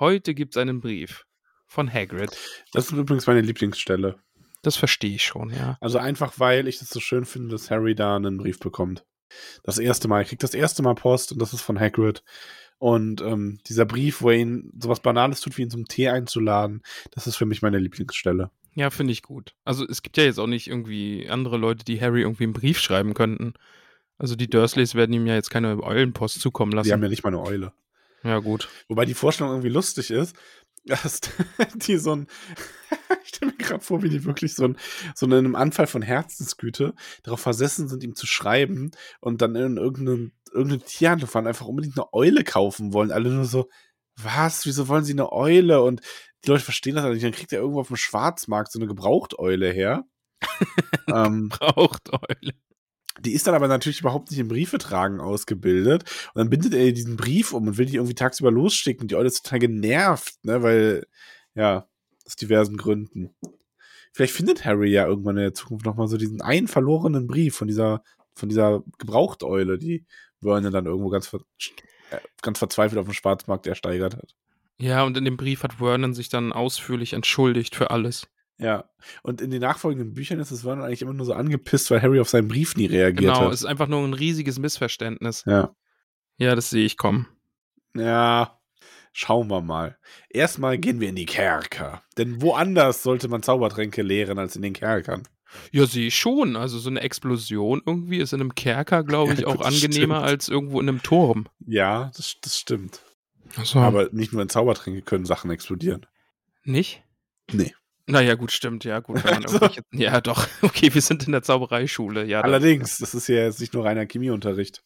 [0.00, 1.24] heute gibt es einen Brief
[1.66, 2.36] von Hagrid.
[2.72, 4.18] Das ist übrigens meine Lieblingsstelle.
[4.62, 5.76] Das verstehe ich schon, ja.
[5.80, 9.04] Also einfach, weil ich es so schön finde, dass Harry da einen Brief bekommt.
[9.62, 10.20] Das erste Mal.
[10.20, 12.22] Er kriegt das erste Mal Post und das ist von Hagrid.
[12.78, 16.82] Und ähm, dieser Brief, wo er ihn sowas Banales tut, wie ihn zum Tee einzuladen,
[17.10, 18.50] das ist für mich meine Lieblingsstelle.
[18.74, 19.54] Ja, finde ich gut.
[19.64, 22.78] Also es gibt ja jetzt auch nicht irgendwie andere Leute, die Harry irgendwie einen Brief
[22.78, 23.54] schreiben könnten.
[24.18, 26.86] Also die Dursleys werden ihm ja jetzt keine Eulenpost zukommen lassen.
[26.86, 27.72] Die haben ja nicht mal eine Eule.
[28.22, 28.68] ja, gut.
[28.86, 30.36] Wobei die Vorstellung irgendwie lustig ist,
[30.88, 31.20] dass
[31.74, 32.26] die so ein,
[33.22, 34.76] ich stelle mir gerade vor, wie die wirklich so, ein,
[35.14, 39.76] so in einem Anfall von Herzensgüte darauf versessen sind, ihm zu schreiben und dann in
[39.76, 43.12] irgendeinen irgendeine Tierhandel fahren, einfach unbedingt eine Eule kaufen wollen.
[43.12, 43.68] Alle nur so,
[44.16, 45.82] was, wieso wollen sie eine Eule?
[45.82, 46.00] Und
[46.44, 47.24] die Leute verstehen das halt nicht.
[47.24, 50.04] Dann kriegt er irgendwo auf dem Schwarzmarkt so eine Gebrauchteule her.
[51.08, 52.54] ähm, Braucht Eule.
[53.20, 56.04] Die ist dann aber natürlich überhaupt nicht im Briefetragen ausgebildet.
[56.34, 59.08] Und dann bindet er diesen Brief um und will die irgendwie tagsüber losschicken.
[59.08, 61.06] Die Eule ist total genervt, ne, weil,
[61.54, 61.88] ja,
[62.26, 63.34] aus diversen Gründen.
[64.12, 67.68] Vielleicht findet Harry ja irgendwann in der Zukunft nochmal so diesen einen verlorenen Brief von
[67.68, 68.02] dieser,
[68.34, 70.04] von dieser Gebrauchteule, die
[70.40, 71.40] Vernon dann irgendwo ganz, ver
[72.10, 74.34] äh, ganz verzweifelt auf dem Schwarzmarkt ersteigert hat.
[74.80, 78.28] Ja, und in dem Brief hat Vernon sich dann ausführlich entschuldigt für alles.
[78.58, 78.84] Ja.
[79.22, 82.18] Und in den nachfolgenden Büchern ist es Vernon eigentlich immer nur so angepisst, weil Harry
[82.20, 83.52] auf seinen Brief nie reagiert Genau, hat.
[83.52, 85.44] es ist einfach nur ein riesiges Missverständnis.
[85.46, 85.74] Ja.
[86.38, 87.28] Ja, das sehe ich kommen.
[87.96, 88.60] Ja,
[89.12, 89.96] schauen wir mal.
[90.28, 92.02] Erstmal gehen wir in die Kerker.
[92.16, 95.22] Denn woanders sollte man Zaubertränke lehren als in den Kerkern.
[95.72, 96.56] Ja, sehe ich schon.
[96.56, 100.28] Also so eine Explosion irgendwie ist in einem Kerker, glaube ich, Ja, auch angenehmer stimmt.
[100.30, 101.46] als irgendwo in einem Turm.
[101.66, 103.00] Ja, das, das stimmt.
[103.56, 103.78] Achso.
[103.78, 106.06] Aber nicht nur in Zaubertränke können Sachen explodieren.
[106.64, 107.02] nicht?
[107.50, 107.74] Nee.
[108.08, 109.24] Naja, gut, stimmt, ja, gut.
[109.24, 109.60] Also-
[109.92, 110.48] ja, doch.
[110.62, 112.24] Okay, wir sind in der Zaubereischule.
[112.24, 114.82] Ja, Allerdings, das ist ja jetzt nicht nur reiner Chemieunterricht.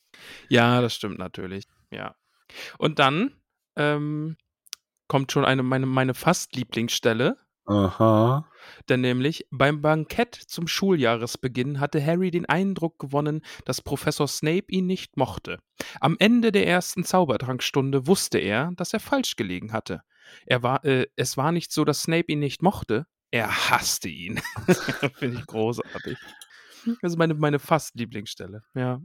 [0.49, 1.65] Ja, das stimmt natürlich.
[1.91, 2.17] Ja.
[2.79, 3.33] Und dann
[3.77, 4.37] ähm,
[5.09, 7.37] kommt schon eine meine, meine fast Lieblingsstelle.
[7.65, 8.49] Aha.
[8.89, 14.87] Denn nämlich beim Bankett zum Schuljahresbeginn hatte Harry den Eindruck gewonnen, dass Professor Snape ihn
[14.87, 15.59] nicht mochte.
[16.01, 20.03] Am Ende der ersten Zaubertrankstunde wusste er, dass er falsch gelegen hatte.
[20.47, 24.41] Er war, äh, es war nicht so, dass Snape ihn nicht mochte, er hasste ihn.
[25.15, 26.19] Finde ich großartig.
[27.01, 29.01] Das ist meine, meine fast Lieblingsstelle, ja.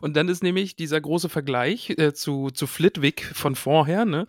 [0.00, 4.26] Und dann ist nämlich dieser große Vergleich äh, zu, zu Flitwick von vorher, ne?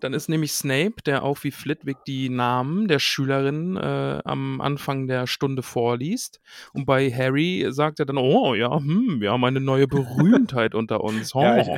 [0.00, 5.06] Dann ist nämlich Snape, der auch wie Flitwick die Namen der Schülerinnen äh, am Anfang
[5.06, 6.40] der Stunde vorliest.
[6.72, 11.02] Und bei Harry sagt er dann, oh ja, hm, wir haben eine neue Berühmtheit unter
[11.02, 11.34] uns.
[11.34, 11.42] Oh.
[11.52, 11.68] Ja, ich,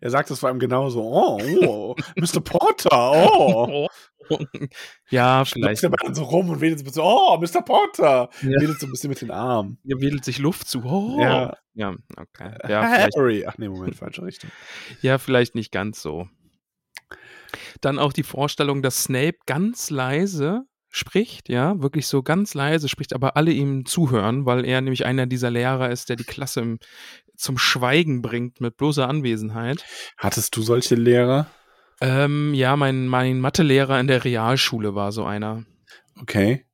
[0.00, 1.02] er sagt das vor allem genauso.
[1.02, 2.40] Oh, oh Mr.
[2.40, 3.88] Porter, oh.
[5.10, 5.82] ja, vielleicht.
[5.82, 7.62] der dann so rum und wedelt so ein bisschen, oh, Mr.
[7.62, 8.28] Porter.
[8.42, 8.60] Ja.
[8.60, 9.78] Wedelt so ein bisschen mit den Armen.
[9.84, 10.82] Hier wedelt sich Luft zu.
[10.84, 11.20] Oh.
[11.20, 11.56] Ja.
[11.74, 12.56] ja, okay.
[12.68, 13.44] Ja, Harry.
[13.46, 14.50] Ach nee, Moment, falsche Richtung.
[15.02, 16.28] Ja, vielleicht nicht ganz so.
[17.80, 20.62] Dann auch die Vorstellung, dass Snape ganz leise
[20.94, 25.26] spricht, ja, wirklich so ganz leise spricht, aber alle ihm zuhören, weil er nämlich einer
[25.26, 26.78] dieser Lehrer ist, der die Klasse im,
[27.36, 29.84] zum Schweigen bringt mit bloßer Anwesenheit.
[30.16, 31.46] Hattest du solche Lehrer?
[32.00, 35.64] Ähm, ja, mein, mein Mathelehrer in der Realschule war so einer.
[36.20, 36.64] Okay.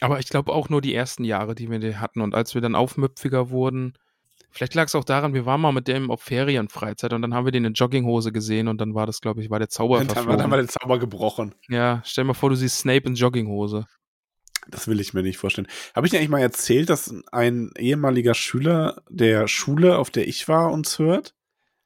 [0.00, 2.20] Aber ich glaube auch nur die ersten Jahre, die wir hatten.
[2.22, 3.94] Und als wir dann aufmüpfiger wurden,
[4.50, 7.44] vielleicht lag es auch daran, wir waren mal mit dem auf Ferienfreizeit und dann haben
[7.44, 10.08] wir den in Jogginghose gesehen und dann war das, glaube ich, war der Zauber Dann
[10.08, 10.38] haben wir verflogen.
[10.40, 11.54] dann mal den Zauber gebrochen.
[11.68, 13.86] Ja, stell mal vor, du siehst Snape in Jogginghose.
[14.70, 15.66] Das will ich mir nicht vorstellen.
[15.94, 20.48] Habe ich dir eigentlich mal erzählt, dass ein ehemaliger Schüler der Schule, auf der ich
[20.48, 21.34] war, uns hört?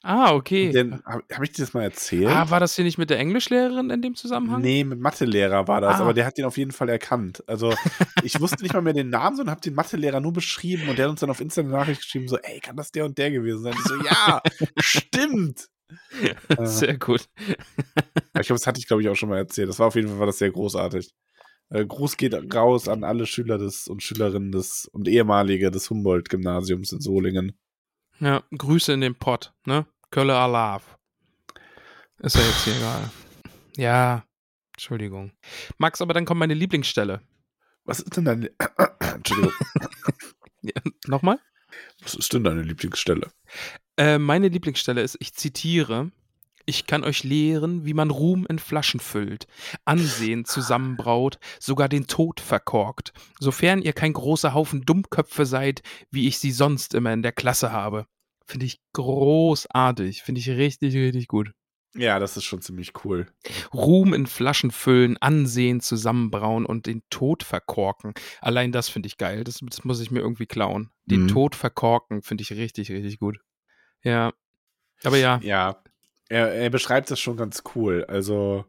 [0.07, 0.71] Ah, okay.
[1.07, 2.29] Habe hab ich dir das mal erzählt?
[2.29, 4.61] Ah, war das hier nicht mit der Englischlehrerin in dem Zusammenhang?
[4.61, 6.01] Nee, mit Mathelehrer war das, Ah.
[6.03, 7.43] aber der hat den auf jeden Fall erkannt.
[7.47, 7.73] Also
[8.23, 11.07] ich wusste nicht mal mehr den Namen, sondern habe den Mathelehrer nur beschrieben und der
[11.07, 13.31] hat uns dann auf Insta eine Nachricht geschrieben, so, ey, kann das der und der
[13.31, 13.73] gewesen sein?
[13.79, 14.43] Ich so, ja,
[14.79, 15.69] stimmt.
[16.49, 17.29] Äh, Sehr gut.
[17.39, 17.55] ich
[18.33, 19.69] glaube, das hatte ich, glaube ich, auch schon mal erzählt.
[19.71, 21.15] Das war auf jeden Fall war das sehr großartig.
[21.75, 26.93] Äh, Gruß geht raus an alle Schüler des und Schülerinnen des und ehemalige des Humboldt-Gymnasiums
[26.93, 27.59] in Solingen.
[28.21, 29.85] Ja, Grüße in den Pott, ne?
[30.13, 30.99] Kölle Alav.
[32.21, 33.11] Ist ja jetzt hier egal.
[33.77, 34.25] Ja,
[34.75, 35.33] Entschuldigung.
[35.79, 37.21] Max, aber dann kommt meine Lieblingsstelle.
[37.85, 38.51] Was ist denn deine
[39.01, 39.53] Entschuldigung,
[40.63, 41.41] Ja, Nochmal?
[42.03, 43.33] was ist denn deine Lieblingsstelle?
[43.97, 46.13] Äh, meine Lieblingsstelle ist, ich zitiere,
[46.67, 49.47] ich kann euch lehren, wie man Ruhm in Flaschen füllt,
[49.85, 56.39] Ansehen zusammenbraut, sogar den Tod verkorkt, sofern ihr kein großer Haufen Dummköpfe seid, wie ich
[56.39, 58.07] sie sonst immer in der Klasse habe.
[58.47, 61.53] Finde ich großartig, finde ich richtig, richtig gut.
[61.97, 63.27] Ja, das ist schon ziemlich cool.
[63.73, 68.15] Ruhm in Flaschen füllen, Ansehen zusammenbrauen und den Tod verkorken.
[68.41, 69.45] Allein das finde ich geil.
[69.45, 70.91] Das, das muss ich mir irgendwie klauen.
[71.05, 71.29] Den Mhm.
[71.29, 73.39] Tod verkorken finde ich richtig, richtig gut.
[74.03, 74.33] Ja.
[75.05, 75.39] Aber ja.
[75.43, 75.81] Ja,
[76.35, 78.05] er, er beschreibt das schon ganz cool.
[78.09, 78.65] Also,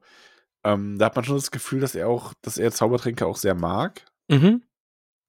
[0.63, 3.56] ähm, da hat man schon das Gefühl, dass er auch, dass er Zaubertränke auch sehr
[3.56, 4.06] mag.
[4.28, 4.63] Mhm.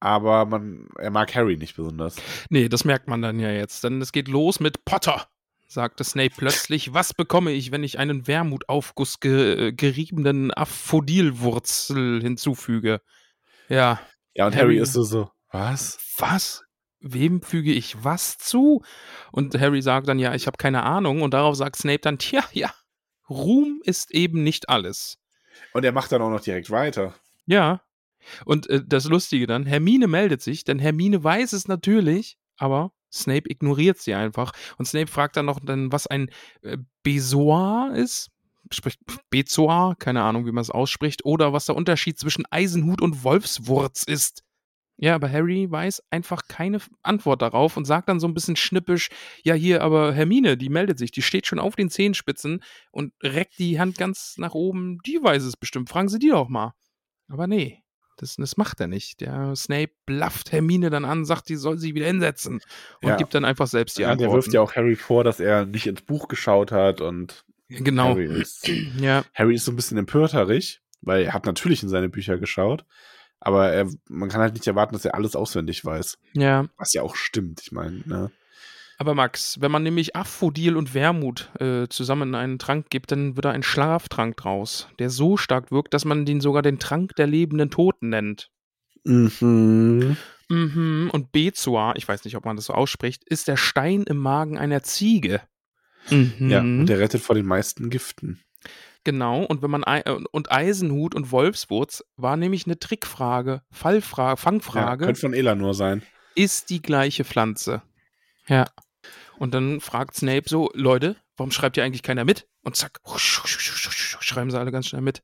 [0.01, 2.16] Aber man, er mag Harry nicht besonders.
[2.51, 3.83] Nee, das merkt man dann ja jetzt.
[3.85, 5.27] Denn es geht los mit Potter,
[5.66, 6.92] sagte Snape plötzlich.
[6.92, 13.01] Was bekomme ich, wenn ich einen Wermutaufguss ge geriebenen Aphodilwurzel hinzufüge?
[13.68, 14.01] Ja.
[14.35, 15.99] Ja, und Harry- Harry, ist so, so, was?
[16.18, 16.62] Was?
[17.12, 18.83] Wem füge ich was zu?
[19.33, 21.23] Und Harry sagt dann, ja, ich habe keine Ahnung.
[21.23, 22.73] Und darauf sagt Snape dann, tja, ja,
[23.29, 25.19] Ruhm ist eben nicht alles.
[25.73, 27.14] Und er macht dann auch noch direkt weiter.
[27.47, 27.81] Ja.
[28.45, 33.49] Und äh, das Lustige dann, Hermine meldet sich, denn Hermine weiß es natürlich, aber Snape
[33.51, 34.53] ignoriert sie einfach.
[34.79, 36.31] Und Snape fragt dann noch, dann, was ein
[36.62, 38.31] äh, Besoir ist.
[38.73, 43.23] Spricht Bezoar, keine Ahnung, wie man es ausspricht, oder was der Unterschied zwischen Eisenhut und
[43.23, 44.42] Wolfswurz ist.
[44.98, 49.11] Ja, aber Harry weiß einfach keine Antwort darauf und sagt dann so ein bisschen schnippisch,
[49.44, 53.59] ja hier, aber Hermine, die meldet sich, die steht schon auf den Zehenspitzen und reckt
[53.59, 56.72] die Hand ganz nach oben, die weiß es bestimmt, fragen Sie die doch mal.
[57.28, 57.82] Aber nee,
[58.16, 59.20] das, das macht er nicht.
[59.20, 62.61] Der Snape blafft Hermine dann an, sagt, die soll sich wieder hinsetzen
[63.02, 63.16] und Ja.
[63.16, 64.35] gibt dann einfach selbst die Ja, der Antworten.
[64.46, 68.11] wirft ja auch Harry vor, dass er nicht ins Buch geschaut hat und genau.
[68.14, 68.66] Harry ist,
[68.98, 72.87] Ja, Harry ist so ein bisschen empörterig, weil er hat natürlich in seine Bücher geschaut,
[73.40, 76.18] aber er, man kann halt nicht erwarten, dass er alles auswendig weiß.
[76.35, 76.66] ja.
[76.77, 78.31] Was ja auch stimmt, ich meine, ne?
[78.99, 83.37] Aber Max, wenn man nämlich Aphodil und Wermut äh, zusammen in einen Trank gibt, dann
[83.37, 87.14] wird da ein Schlaftrank draus, der so stark wirkt, dass man den sogar den Trank
[87.16, 88.51] der lebenden Toten nennt.
[89.05, 90.16] Mhm.
[90.49, 91.11] Mhm.
[91.12, 94.57] Und Bezoar, ich weiß nicht, ob man das so ausspricht, ist der Stein im Magen
[94.57, 95.42] einer Ziege.
[96.11, 96.49] Mhm.
[96.51, 98.40] Ja, und der rettet vor den meisten Giften.
[99.07, 104.37] Genau, und wenn man äh, und Eisenhut und Wolfswurz war nämlich eine Trickfrage, Fallfrage, Ja,
[104.37, 106.03] Fangfrage, könnte von Elanor sein.
[106.35, 107.83] ist die gleiche Pflanze.
[108.49, 108.64] Ja.
[109.38, 112.49] Und dann fragt Snape so, Leute, warum schreibt hier eigentlich keiner mit?
[112.64, 115.23] Und zack, schreiben sie alle ganz schnell mit.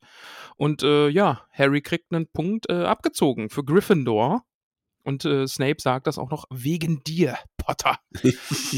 [0.54, 4.44] Und äh, ja, Harry kriegt einen Punkt äh, abgezogen für Gryffindor.
[5.02, 7.98] Und äh, Snape sagt das auch noch wegen dir, Potter.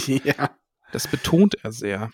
[0.07, 0.57] ja.
[0.93, 2.11] Das betont er sehr.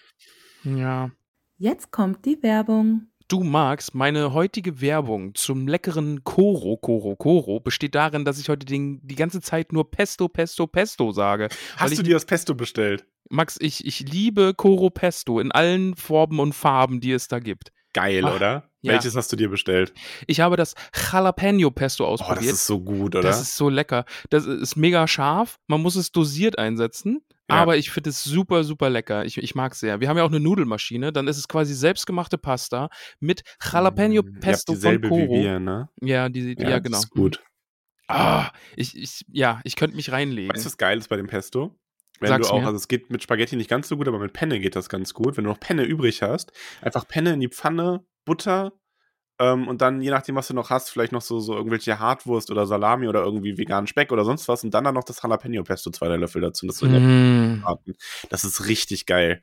[0.65, 1.13] Ja.
[1.63, 3.03] Jetzt kommt die Werbung.
[3.29, 8.65] Du magst, meine heutige Werbung zum leckeren Koro, Koro, Koro besteht darin, dass ich heute
[8.65, 11.49] den, die ganze Zeit nur Pesto, Pesto, Pesto sage.
[11.51, 13.05] Weil Hast ich, du dir das Pesto bestellt?
[13.29, 17.73] Max, ich, ich liebe Koro Pesto in allen Formen und Farben, die es da gibt.
[17.93, 18.71] Geil, Ach, oder?
[18.81, 18.95] ja.
[18.95, 19.93] Welches hast du dir bestellt?
[20.27, 20.75] Ich habe das
[21.13, 22.55] Jalapeno Pesto Oh, das ausprobiert.
[22.55, 23.21] ist so gut, oder?
[23.21, 24.07] Das ist so lecker.
[24.31, 25.59] Das ist mega scharf.
[25.67, 27.21] Man muss es dosiert einsetzen.
[27.51, 27.57] Ja.
[27.57, 29.25] Aber ich finde es super, super lecker.
[29.25, 30.01] Ich, ich mag es sehr.
[30.01, 31.13] Wir haben ja auch eine Nudelmaschine.
[31.13, 35.17] Dann ist es quasi selbstgemachte Pasta mit Jalapeno Mm, Pesto von Koro.
[35.17, 35.89] Wie wir, ne?
[36.01, 36.99] Ja, die, ja, das genau.
[36.99, 37.43] Ist gut.
[38.09, 40.53] Ah, ich, ich, ja, ich könnte mich reinlegen.
[40.53, 41.77] Weißt du, was geil ist bei dem Pesto?
[42.21, 42.67] Wenn Sag's du auch, mir.
[42.67, 45.15] also es geht mit Spaghetti nicht ganz so gut, aber mit Penne geht das ganz
[45.15, 45.37] gut.
[45.37, 48.73] Wenn du noch Penne übrig hast, einfach Penne in die Pfanne, Butter
[49.41, 52.51] ähm, und dann, je nachdem, was du noch hast, vielleicht noch so, so irgendwelche Hartwurst
[52.51, 55.91] oder Salami oder irgendwie veganen Speck oder sonst was und dann dann noch das Jalapeno-Pesto,
[55.91, 56.67] zwei drei Löffel dazu.
[56.67, 57.65] Das, Mm,
[58.29, 59.43] das ist richtig geil.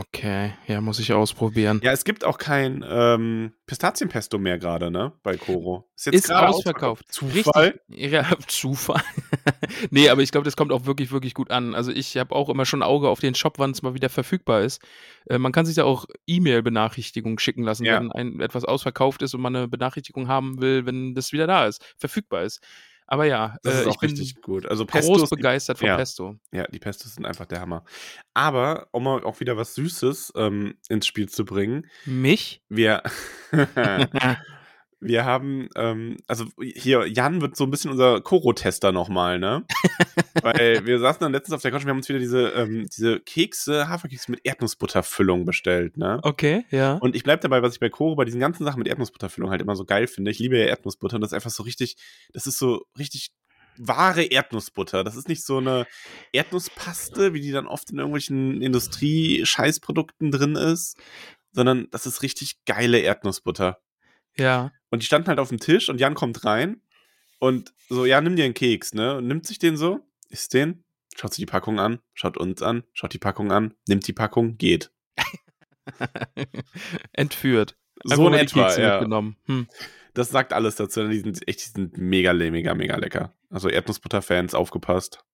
[0.00, 1.80] Okay, ja, muss ich ausprobieren.
[1.82, 5.12] Ja, es gibt auch kein ähm, Pistazienpesto mehr gerade, ne?
[5.22, 5.88] Bei Koro.
[5.96, 7.04] jetzt Ist gerade ausverkauft.
[7.10, 7.80] Zufall.
[7.88, 8.12] Richtig.
[8.12, 9.02] Ja, Zufall.
[9.90, 11.74] nee, aber ich glaube, das kommt auch wirklich, wirklich gut an.
[11.74, 14.08] Also ich habe auch immer schon ein Auge auf den Shop, wann es mal wieder
[14.08, 14.82] verfügbar ist.
[15.28, 18.00] Äh, man kann sich da auch E-Mail-Benachrichtigungen schicken lassen, Ja.
[18.00, 21.66] wenn ein, etwas ausverkauft ist und man eine Benachrichtigung haben will, wenn das wieder da
[21.66, 22.60] ist, verfügbar ist.
[23.06, 24.66] Aber ja, Das äh, ist ich auch bin richtig gut.
[24.66, 25.96] Also groß Pestos, die, begeistert von ja.
[25.96, 26.36] Pesto.
[26.52, 27.84] ja, die Pestos sind einfach der Hammer.
[28.32, 32.62] Aber um mal auch wieder was Süßes ähm, ins Spiel zu bringen, Mich?
[32.68, 33.02] wir,
[35.00, 39.64] wir haben, ähm, also hier, Jan wird so ein bisschen unser Koro-Tester nochmal, ne?
[40.42, 42.86] Weil wir saßen dann letztens auf der Couch und wir haben uns wieder diese, ähm,
[42.94, 46.20] diese Kekse, Haferkekse mit Erdnussbutterfüllung bestellt, ne?
[46.22, 46.94] Okay, ja.
[46.94, 49.62] Und ich bleib dabei, was ich bei Koro bei diesen ganzen Sachen mit Erdnussbutterfüllung halt
[49.62, 50.30] immer so geil finde.
[50.30, 51.96] Ich liebe ja Erdnussbutter und das ist einfach so richtig,
[52.32, 53.32] das ist so richtig
[53.76, 55.04] wahre Erdnussbutter.
[55.04, 55.86] Das ist nicht so eine
[56.32, 60.96] Erdnusspaste, wie die dann oft in irgendwelchen Industrie-Scheißprodukten drin ist,
[61.52, 63.78] sondern das ist richtig geile Erdnussbutter.
[64.36, 64.72] ja.
[64.94, 66.80] Und die standen halt auf dem Tisch und Jan kommt rein
[67.40, 69.16] und so, ja, nimm dir einen Keks, ne?
[69.16, 70.84] Und nimmt sich den so, isst den,
[71.16, 74.56] schaut sich die Packung an, schaut uns an, schaut die Packung an, nimmt die Packung,
[74.56, 74.92] geht.
[77.12, 77.76] Entführt.
[78.04, 78.92] So in etwa, ja.
[78.92, 79.36] mitgenommen.
[79.46, 79.66] Hm.
[80.14, 81.08] Das sagt alles dazu.
[81.08, 83.34] Die sind echt, die sind mega, mega, mega lecker.
[83.50, 85.24] Also Erdnussbutter-Fans, aufgepasst.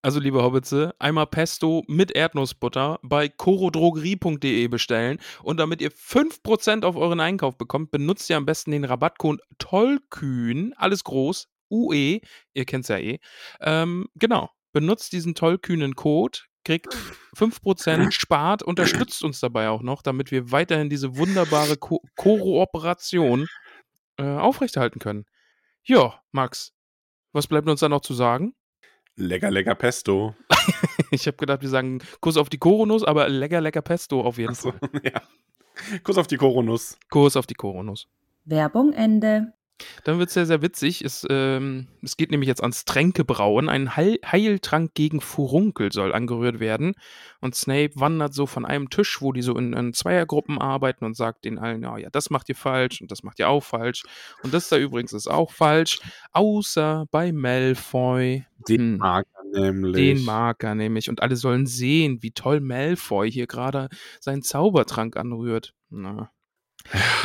[0.00, 5.18] Also, liebe Hobbitze, einmal Pesto mit Erdnussbutter bei corodrogerie.de bestellen.
[5.42, 10.72] Und damit ihr 5% auf euren Einkauf bekommt, benutzt ihr am besten den Rabattcode TOLLKÜHN,
[10.76, 12.20] alles groß, UE,
[12.54, 13.18] ihr kennt's ja eh.
[13.60, 16.94] Ähm, genau, benutzt diesen tollkühnen Code, kriegt
[17.36, 23.48] 5%, spart, unterstützt uns dabei auch noch, damit wir weiterhin diese wunderbare Ko Kooperation
[24.16, 25.24] äh, aufrechterhalten können.
[25.82, 26.72] Ja, Max,
[27.32, 28.54] was bleibt uns da noch zu sagen?
[29.18, 30.34] Lecker, lecker Pesto.
[31.10, 34.54] Ich habe gedacht, wir sagen Kuss auf die Koronuss, aber lecker, lecker Pesto auf jeden
[34.54, 34.74] Fall.
[35.02, 35.22] ja.
[36.02, 36.98] Kuss auf die Koronuss.
[37.08, 38.08] Kuss auf die Koronuss.
[38.44, 39.54] Werbung Ende.
[40.04, 41.02] Dann wird es sehr, sehr witzig.
[41.02, 43.68] Es, ähm, es geht nämlich jetzt ans Tränkebrauen.
[43.68, 46.94] Ein Heil Heiltrank gegen Furunkel soll angerührt werden.
[47.40, 51.16] Und Snape wandert so von einem Tisch, wo die so in, in Zweiergruppen arbeiten und
[51.16, 54.02] sagt den allen, ja, ja, das macht ihr falsch und das macht ihr auch falsch.
[54.42, 56.00] Und das da übrigens ist auch falsch.
[56.32, 58.44] Außer bei Malfoy.
[58.68, 58.96] Den Hm.
[58.98, 59.94] mag er nämlich.
[59.94, 61.08] Den mag er nämlich.
[61.08, 63.88] Und alle sollen sehen, wie toll Malfoy hier gerade
[64.20, 65.74] seinen Zaubertrank anrührt.
[65.90, 66.30] Na.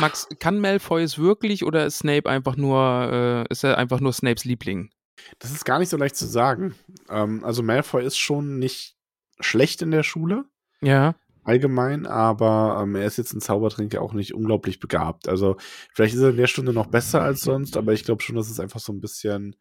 [0.00, 4.12] Max, kann Malfoy es wirklich oder ist Snape einfach nur, äh, ist er einfach nur
[4.12, 4.90] Snapes Liebling?
[5.38, 6.74] Das ist gar nicht so leicht zu sagen.
[7.08, 8.96] Ähm, also Malfoy ist schon nicht
[9.40, 10.44] schlecht in der Schule,
[10.80, 11.14] Ja.
[11.44, 15.28] allgemein, aber ähm, er ist jetzt ein Zaubertrinker auch nicht unglaublich begabt.
[15.28, 15.56] Also
[15.94, 18.50] vielleicht ist er in der Stunde noch besser als sonst, aber ich glaube schon, dass
[18.50, 19.56] es einfach so ein bisschen,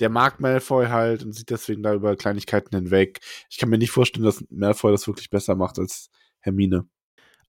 [0.00, 3.20] der mag Malfoy halt und sieht deswegen da über Kleinigkeiten hinweg.
[3.50, 6.86] Ich kann mir nicht vorstellen, dass Malfoy das wirklich besser macht als Hermine.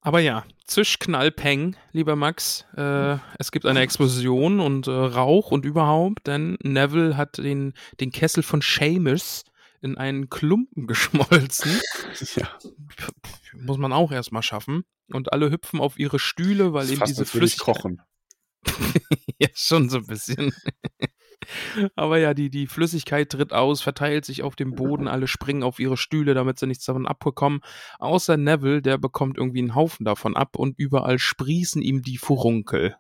[0.06, 2.64] Aber ja, Zisch, Knall, Peng, lieber Max.
[2.78, 8.12] Äh, es gibt eine Explosion und äh, Rauch und überhaupt, denn Neville hat den, den
[8.12, 9.46] Kessel von Seamus
[9.82, 11.82] in einen Klumpen geschmolzen.
[12.36, 12.48] ja,
[13.54, 14.84] Muss man auch erstmal schaffen.
[15.12, 17.76] Und alle hüpfen auf ihre Stühle, weil das eben diese Flüssigkeit.
[17.76, 18.02] kochen.
[19.40, 20.54] ja, schon so ein bisschen.
[21.96, 25.80] Aber ja, die, die Flüssigkeit tritt aus, verteilt sich auf dem Boden, alle springen auf
[25.80, 27.62] ihre Stühle, damit sie nichts davon abbekommen.
[28.00, 32.96] Außer Neville, der bekommt irgendwie einen Haufen davon ab und überall sprießen ihm die Furunkel.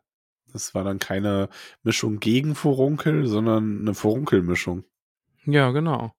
[0.52, 1.50] Das war dann keine
[1.84, 4.86] Mischung gegen Furunkel, sondern eine Furunkelmischung.
[5.46, 6.14] Ja, genau.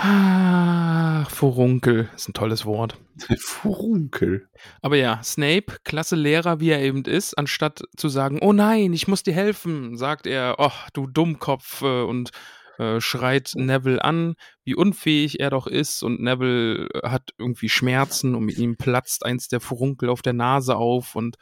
[0.00, 2.96] Ach, Furunkel ist ein tolles Wort.
[3.38, 4.48] Furunkel.
[4.80, 9.08] Aber ja, Snape, klasse Lehrer, wie er eben ist, anstatt zu sagen, oh nein, ich
[9.08, 12.30] muss dir helfen, sagt er, oh, du Dummkopf äh, und
[12.78, 14.34] äh, schreit Neville an,
[14.64, 19.26] wie unfähig er doch ist und Neville äh, hat irgendwie Schmerzen und mit ihm platzt
[19.26, 21.36] eins der Furunkel auf der Nase auf und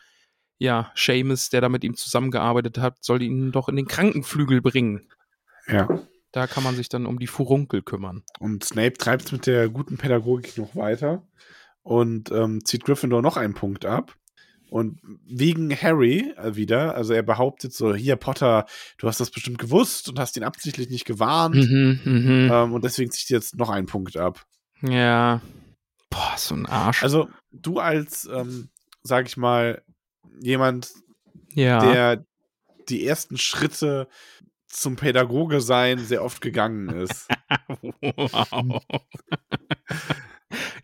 [0.59, 5.11] ja, Seamus, der da mit ihm zusammengearbeitet hat, soll ihn doch in den Krankenflügel bringen.
[5.69, 5.87] Ja.
[6.37, 8.23] Da kann man sich dann um die Furunkel kümmern.
[8.41, 11.27] Und Snape treibt es mit der guten Pädagogik noch weiter
[11.83, 14.15] und ähm, zieht Gryffindor noch einen Punkt ab.
[14.69, 18.67] Und wegen Harry äh, wieder, also er behauptet so, hier Potter,
[18.99, 21.55] du hast das bestimmt gewusst und hast ihn absichtlich nicht gewarnt.
[21.55, 22.51] Mhm, mhm.
[22.53, 24.45] Ähm, und deswegen zieht jetzt noch einen Punkt ab.
[24.83, 25.41] Ja.
[26.11, 27.03] Boah, so ein Arsch.
[27.03, 28.69] Also du als, ähm,
[29.03, 29.83] sag ich mal,
[30.43, 30.93] jemand,
[31.55, 31.79] ja.
[31.79, 32.27] der
[32.89, 34.09] die ersten Schritte
[34.81, 37.29] zum Pädagoge sein sehr oft gegangen ist.
[38.03, 38.83] wow.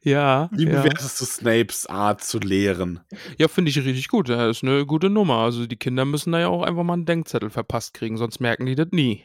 [0.03, 0.49] ja.
[0.53, 0.81] Wie ja.
[0.83, 3.01] bewertest du Snapes Art zu lehren?
[3.39, 4.29] Ja, finde ich richtig gut.
[4.29, 5.39] Das ist eine gute Nummer.
[5.39, 8.67] Also die Kinder müssen da ja auch einfach mal einen Denkzettel verpasst kriegen, sonst merken
[8.67, 9.25] die das nie.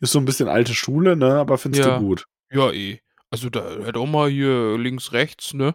[0.00, 1.34] Ist so ein bisschen alte Schule, ne?
[1.34, 1.98] Aber findest Ja.
[1.98, 2.26] du gut.
[2.50, 3.00] Ja, eh.
[3.30, 5.74] Also da hätte auch mal hier links, rechts, ne?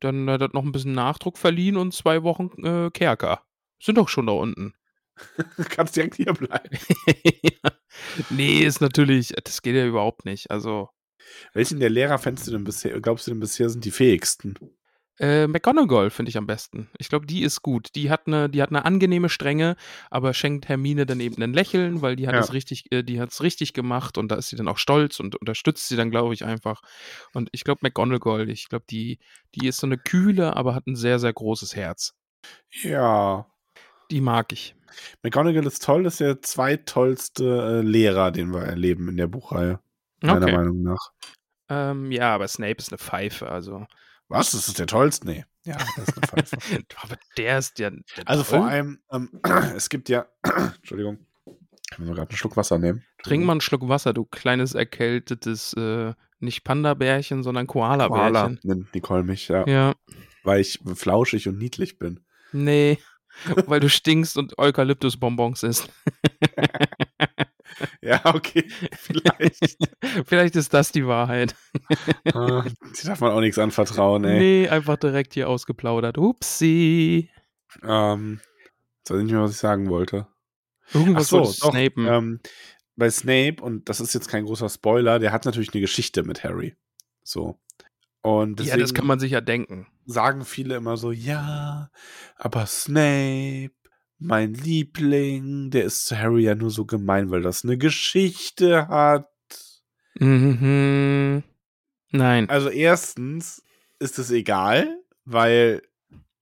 [0.00, 3.42] Dann hat das noch ein bisschen Nachdruck verliehen und zwei Wochen äh, Kerker.
[3.80, 4.74] Sind doch schon da unten.
[5.70, 6.78] Kannst direkt hier bleiben.
[7.42, 7.70] ja.
[8.30, 10.50] Nee, ist natürlich, das geht ja überhaupt nicht.
[10.50, 10.88] Also,
[11.52, 14.54] Welchen der Lehrer fändest du denn bisher, glaubst du denn bisher sind die fähigsten?
[15.20, 16.90] Äh, McGonagall finde ich am besten.
[16.98, 17.90] Ich glaube, die ist gut.
[17.94, 19.76] Die hat eine, die hat eine angenehme Strenge,
[20.10, 22.40] aber schenkt Hermine dann eben ein Lächeln, weil die hat Ja.
[22.40, 25.20] es richtig, äh, die hat es richtig gemacht und da ist sie dann auch stolz
[25.20, 26.80] und unterstützt sie dann, glaube ich, einfach.
[27.32, 29.20] Und ich glaube, McGonagall, ich glaube, die,
[29.54, 32.14] die ist so eine kühle, aber hat ein sehr, sehr großes Herz.
[32.82, 33.46] Ja.
[34.10, 34.74] Die mag ich.
[35.22, 39.80] McGonagall ist toll, ist der zweitollste äh, Lehrer, den wir erleben in der Buchreihe.
[40.22, 40.56] Meiner Okay.
[40.56, 41.10] Meinung nach.
[41.68, 43.86] Ähm, ja, aber Snape ist eine Pfeife, also.
[44.28, 44.52] Was?
[44.52, 45.26] Das ist der tollste?
[45.26, 45.44] Nee.
[45.64, 46.56] Ja, das ist eine Pfeife.
[47.02, 47.90] aber der ist ja.
[47.90, 48.68] Der Also vor toll.
[48.68, 49.30] allem, ähm,
[49.76, 51.18] es gibt ja, Entschuldigung,
[51.90, 53.04] ich muss mal gerade einen Schluck Wasser nehmen.
[53.22, 58.60] Trink mal einen Schluck Wasser, du kleines erkältetes, äh, nicht Panda-Bärchen, sondern Koala, Koala-Bärchen.
[58.62, 59.94] nennt Nicole mich, ja, Ja.
[60.42, 62.20] weil ich flauschig und niedlich bin.
[62.52, 62.98] Nee,
[63.66, 65.88] weil du stinkst und Eukalyptusbonbons isst.
[68.00, 69.76] Ja, okay, vielleicht.
[70.26, 71.56] Vielleicht ist das die Wahrheit.
[72.32, 74.38] Ah, Die darf man auch nichts anvertrauen, ey.
[74.38, 76.18] Nee, einfach direkt hier ausgeplaudert.
[76.18, 77.30] Upsi.
[77.82, 78.40] Ähm,
[78.98, 80.28] jetzt weiß ich nicht mehr, was ich sagen wollte.
[80.92, 82.06] Irgendwas Ach so, snapen.
[82.06, 82.40] ähm,
[82.94, 86.44] bei Snape, und das ist jetzt kein großer Spoiler, der hat natürlich eine Geschichte mit
[86.44, 86.76] Harry.
[87.24, 87.58] So.
[88.24, 89.86] Und ja, das kann man sich ja denken.
[90.06, 91.90] sagen viele immer so, ja,
[92.36, 93.74] aber Snape,
[94.18, 99.28] mein Liebling, der ist zu Harry ja nur so gemein, weil das eine Geschichte hat.
[100.14, 101.42] Mhm.
[102.12, 102.48] Nein.
[102.48, 103.62] Also erstens
[103.98, 105.82] ist es egal, weil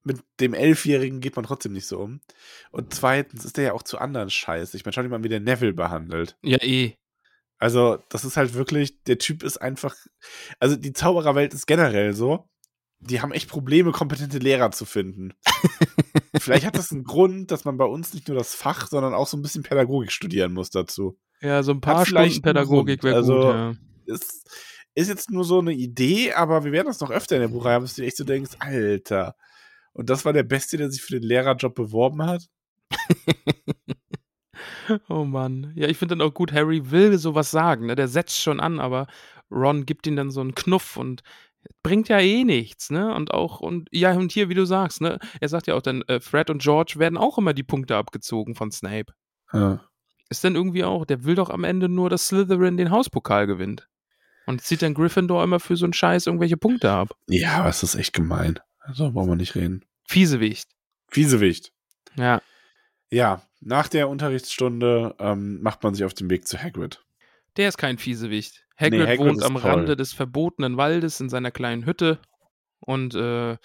[0.05, 2.21] mit dem Elfjährigen geht man trotzdem nicht so um.
[2.71, 4.75] Und zweitens ist der ja auch zu anderen Scheiß.
[4.75, 6.37] Ich meine, schau dir mal, wie der Neville behandelt.
[6.43, 6.97] Ja, eh.
[7.63, 9.95] Also, das ist halt wirklich, der Typ ist einfach,
[10.59, 12.49] also die Zaubererwelt ist generell so,
[12.99, 15.33] die haben echt Probleme, kompetente Lehrer zu finden.
[16.41, 19.29] Vielleicht hat das einen Grund, dass man bei uns nicht nur das Fach, sondern auch
[19.29, 21.17] so ein bisschen Pädagogik studieren muss dazu.
[21.41, 23.75] Ja, so ein paar vielleicht Stunden Pädagogik wäre Also, gut, ja.
[24.07, 24.51] Ist,
[24.97, 27.75] ist jetzt nur so eine Idee, aber wir werden das noch öfter in der Buchreihe
[27.75, 29.37] haben, dass du echt so denkst, Alter.
[29.93, 32.43] Und das war der Beste, der sich für den Lehrerjob beworben hat?
[35.09, 35.73] Oh Mann.
[35.75, 37.87] Ja, ich finde dann auch gut, Harry will sowas sagen.
[37.87, 37.95] Ne?
[37.95, 39.07] Der setzt schon an, aber
[39.51, 41.23] Ron gibt ihm dann so einen Knuff und
[41.83, 43.15] bringt ja eh nichts, ne?
[43.15, 45.19] Und auch, und ja, und hier, wie du sagst, ne?
[45.41, 48.55] Er sagt ja auch dann, äh, Fred und George werden auch immer die Punkte abgezogen
[48.55, 49.13] von Snape.
[49.53, 49.85] Ja.
[50.29, 53.89] Ist dann irgendwie auch, der will doch am Ende nur, dass Slytherin den Hauspokal gewinnt.
[54.47, 57.11] Und zieht dann Gryffindor immer für so einen Scheiß irgendwelche Punkte ab.
[57.29, 58.59] Ja, aber es ist echt gemein.
[58.81, 59.85] Also brauchen wir nicht reden.
[60.05, 60.69] Fiesewicht.
[61.09, 61.73] Fiesewicht.
[62.17, 62.43] Ja.
[63.11, 67.05] Ja, nach der Unterrichtsstunde ähm, macht man sich auf den Weg zu Hagrid.
[67.57, 68.67] Der ist kein Fiesewicht.
[68.77, 69.71] Hagrid, Nee, Hagrid wohnt am toll.
[69.71, 72.19] Rande des verbotenen Waldes in seiner kleinen Hütte.
[72.81, 73.57] Und äh,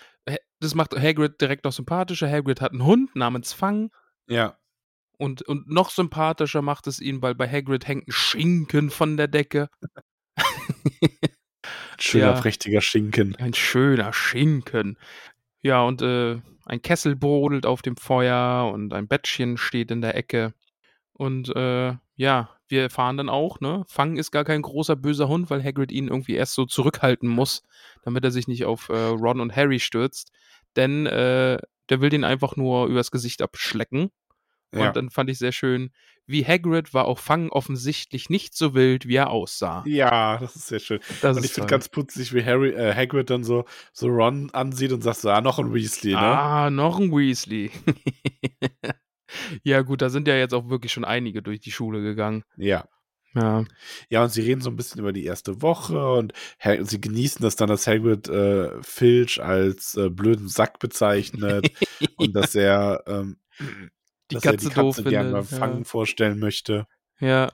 [0.60, 2.30] das macht Hagrid direkt noch sympathischer.
[2.30, 3.92] Hagrid hat einen Hund namens Fang.
[4.28, 4.58] Ja.
[5.18, 9.28] Und, und noch sympathischer macht es ihn, weil bei Hagrid hängt ein Schinken von der
[9.28, 9.70] Decke.
[12.00, 12.40] Schöner, Ja.
[12.42, 13.36] prächtiger Schinken.
[13.38, 14.98] Ein schöner Schinken.
[15.62, 20.16] Ja, und äh, ein Kessel brodelt auf dem Feuer und ein Bettchen steht in der
[20.16, 20.54] Ecke.
[21.14, 25.50] Und äh, ja, wir erfahren dann auch, ne, Fang ist gar kein großer böser Hund,
[25.50, 27.64] weil Hagrid ihn irgendwie erst so zurückhalten muss,
[28.04, 30.32] damit er sich nicht auf äh, Ron und Harry stürzt.
[30.76, 31.58] Denn äh,
[31.90, 34.12] der will den einfach nur übers Gesicht abschlecken.
[34.74, 34.88] Ja.
[34.88, 35.92] Und dann fand ich sehr schön,
[36.26, 39.84] wie Hagrid war auch Fang offensichtlich nicht so wild, wie er aussah.
[39.88, 41.00] ja, das ist sehr schön.
[41.22, 43.64] Das und ich finde ganz putzig, wie Harry, äh, Hagrid dann so,
[43.94, 46.20] so Ron ansieht und sagt so, ah, noch ein Weasley, ne?
[46.20, 47.72] Ah, noch ein Weasley.
[49.64, 52.44] ja, gut, da sind ja jetzt auch wirklich schon einige durch die Schule gegangen.
[52.58, 52.86] Ja.
[53.34, 53.66] Ja.
[54.10, 57.42] Ja, und sie reden so ein bisschen über die erste Woche und Ha- sie genießen
[57.44, 61.70] das dann, dass Hagrid äh, Filch als äh, blöden Sack bezeichnet
[62.18, 63.38] und dass er, ähm,
[64.32, 65.84] Die dass Katze er die Katze doof gern beim findet, Fangen ja.
[65.84, 66.88] vorstellen möchte.
[67.20, 67.50] Ja.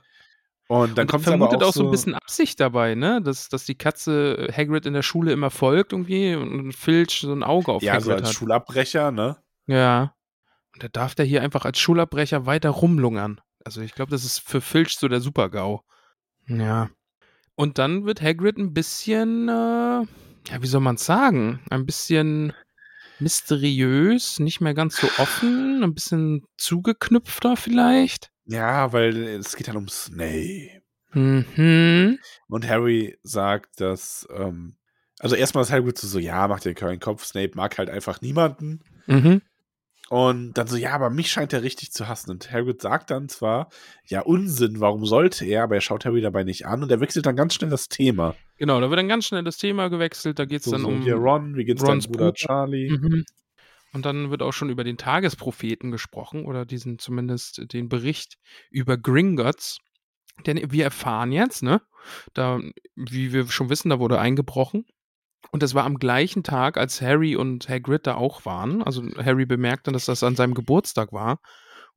[0.66, 3.20] Und dann Und kommt es aber vermutet auch, auch so ein bisschen Absicht dabei, ne?
[3.22, 7.42] Dass, dass die Katze Hagrid in der Schule immer folgt irgendwie und Filch so ein
[7.42, 8.34] Auge auf ja, Hagrid so als hat.
[8.34, 9.36] Schulabbrecher, ne?
[9.66, 10.14] Ja.
[10.72, 13.40] Und da darf der hier einfach als Schulabbrecher weiter rumlungern.
[13.64, 15.82] Also ich glaube, das ist für Filch so der Super-GAU.
[16.46, 16.90] Ja.
[17.54, 20.06] Und dann wird Hagrid ein bisschen, äh, ja,
[20.60, 21.60] wie soll man es sagen?
[21.70, 22.52] Ein bisschen
[23.20, 28.30] mysteriös, nicht mehr ganz so offen, ein bisschen zugeknüpfter vielleicht.
[28.46, 30.82] Ja, weil es geht dann um Snape.
[31.12, 32.18] Mhm.
[32.48, 34.76] Und Harry sagt, dass, ähm,
[35.18, 38.80] also erstmal ist so, so, ja, macht dir keinen Kopf, Snape mag halt einfach niemanden.
[39.06, 39.42] Mhm.
[40.14, 42.30] Und dann so, ja, aber mich scheint er richtig zu hassen.
[42.30, 43.68] Und Hagrid sagt dann zwar,
[44.06, 47.26] ja, Unsinn, warum sollte er, aber er schaut Harry dabei nicht an und er wechselt
[47.26, 48.36] dann ganz schnell das Thema.
[48.56, 50.86] Genau, da wird dann ganz schnell das Thema gewechselt, da geht es So, dann so
[50.86, 52.34] um hier Ron, wie geht's Rons Bruder Bruder.
[52.34, 52.90] Charlie?
[52.90, 53.24] Mhm.
[53.92, 58.38] Und dann wird auch schon über den Tagespropheten gesprochen oder diesen zumindest den Bericht
[58.70, 59.78] über Gringotts.
[60.46, 61.82] Denn wir erfahren jetzt, ne,
[62.34, 62.60] da,
[62.94, 64.84] wie wir schon wissen, da wurde eingebrochen
[65.50, 68.82] Und das war am gleichen Tag, als Harry und Hagrid da auch waren.
[68.82, 71.38] Also Harry bemerkt dann, dass das an seinem Geburtstag war.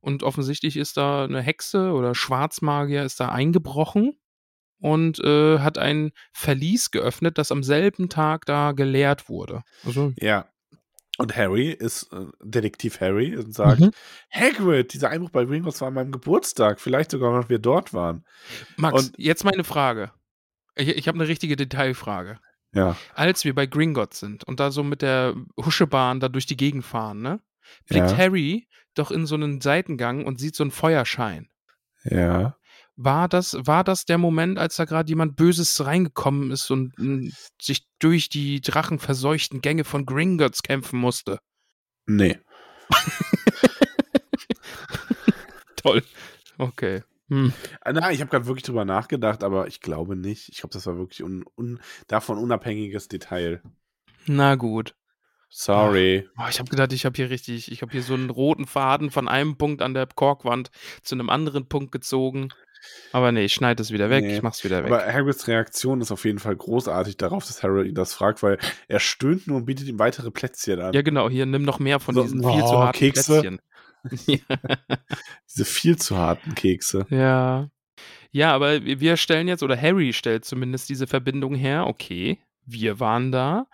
[0.00, 4.12] Und offensichtlich ist da eine Hexe oder Schwarzmagier ist da eingebrochen
[4.80, 9.62] und äh, hat ein Verlies geöffnet, das am selben Tag da geleert wurde.
[9.84, 10.46] Also, Ja.
[11.20, 13.90] Und Harry ist äh, Detektiv Harry und sagt, Mhm.
[14.30, 16.78] Hagrid, dieser Einbruch bei Gringotts war an meinem Geburtstag.
[16.78, 18.24] Vielleicht sogar, noch wir dort waren.
[18.76, 20.12] Max, Und- jetzt meine Frage.
[20.76, 22.38] Ich, ich habe eine richtige Detailfrage.
[22.78, 22.96] Ja.
[23.14, 26.84] Als wir bei Gringotts sind und da so mit der Huschebahn da durch die Gegend
[26.84, 27.40] fahren, ne?
[27.88, 28.16] Blickt Ja.
[28.16, 31.48] Harry doch in so einen Seitengang und sieht so einen Feuerschein.
[32.04, 32.56] Ja.
[32.96, 37.32] War das, war das der Moment, als da gerade jemand Böses reingekommen ist und m,
[37.60, 41.40] sich durch die drachenverseuchten Gänge von Gringotts kämpfen musste?
[42.06, 42.38] Nee.
[45.76, 46.02] Toll.
[46.58, 47.02] Okay.
[47.28, 47.52] Hm.
[47.82, 50.48] Ah, Na, ich habe gerade wirklich drüber nachgedacht, aber ich glaube nicht.
[50.48, 53.62] Ich glaube, das war wirklich un, un, davon unabhängiges Detail.
[54.26, 54.94] Na gut.
[55.50, 56.28] Sorry.
[56.38, 59.10] Oh, ich habe gedacht, ich habe hier richtig, ich habe hier so einen roten Faden
[59.10, 60.70] von einem Punkt an der Korkwand
[61.02, 62.50] zu einem anderen Punkt gezogen.
[63.12, 64.92] Aber nee, ich schneide es wieder weg, Nee, ich mach's wieder weg.
[64.92, 68.58] Aber Hagrids Reaktion ist auf jeden Fall großartig darauf, dass Harry ihn das fragt, weil
[68.88, 70.92] er stöhnt nur und bietet ihm weitere Plätzchen an.
[70.92, 73.40] ja, genau, hier nimm noch mehr von So, diesen oh, viel zu harten Kekse.
[73.40, 73.60] Plätzchen.
[74.26, 74.38] ja.
[75.48, 77.06] Diese viel zu harten Kekse.
[77.10, 77.70] ja.
[78.30, 81.86] Ja, aber wir stellen jetzt, oder Harry stellt zumindest diese Verbindung her.
[81.86, 83.66] Okay, wir waren da.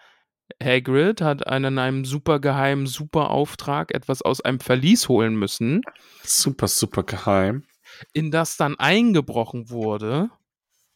[0.62, 5.82] Hagrid hat einen einem super geheimen, super Auftrag etwas aus einem Verlies holen müssen.
[6.22, 7.64] Super, super geheim.
[8.12, 10.30] in das dann eingebrochen wurde.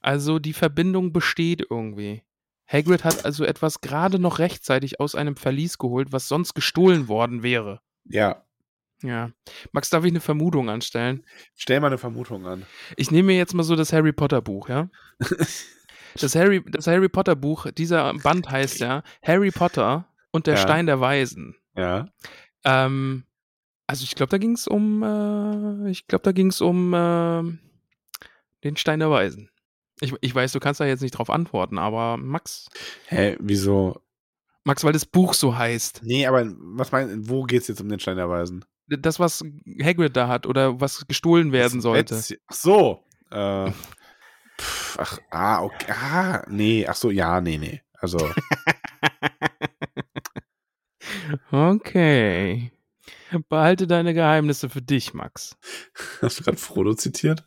[0.01, 2.23] Also die Verbindung besteht irgendwie.
[2.67, 7.43] Hagrid hat also etwas gerade noch rechtzeitig aus einem Verlies geholt, was sonst gestohlen worden
[7.43, 7.81] wäre.
[8.05, 8.45] Ja.
[9.03, 9.31] Ja.
[9.73, 11.25] Max, darf ich eine Vermutung anstellen?
[11.55, 12.67] Stell mal eine Vermutung an.
[12.97, 14.89] Ich nehme mir jetzt mal so das Harry Potter Buch, ja?
[16.21, 20.61] Das Harry, das Harry Potter Buch, dieser Band heißt ja Harry Potter und der Ja.
[20.61, 21.55] Stein der Weisen.
[21.77, 22.09] Ja.
[22.65, 23.25] Ähm,
[23.87, 27.59] also ich glaube, da ging es um, äh, ich glaube, da ging es um ähm,
[28.65, 29.51] den Stein der Weisen.
[30.01, 32.69] Ich, ich weiß, du kannst da jetzt nicht drauf antworten, aber Max,
[33.07, 34.01] Hä, wieso?
[34.65, 38.01] Max, weil das Buch so heißt, Nee, aber was meinst wo geht's jetzt um den
[38.01, 38.65] Stein der Weisen?
[38.89, 39.45] Das, was
[39.83, 42.23] Hagrid da hat oder was gestohlen werden Das sollte.
[42.47, 43.05] Ach so.
[43.31, 43.71] Äh,
[44.59, 45.93] pff, ach, ah, okay.
[45.93, 46.87] Ah, nee.
[46.87, 47.83] Ach so, ja, nee, nee.
[48.01, 48.19] Also,
[51.51, 52.73] Okay.
[53.49, 55.57] Behalte deine Geheimnisse für dich, Max.
[56.23, 57.45] hast du gerade Frodo zitiert?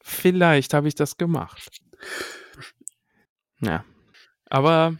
[0.00, 1.80] Vielleicht habe ich das gemacht.
[3.60, 3.84] Ja.
[4.46, 4.96] Aber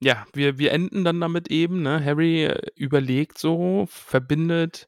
[0.00, 2.04] ja, wir, wir enden dann damit eben, ne?
[2.04, 4.86] Harry äh, überlegt so, verbindet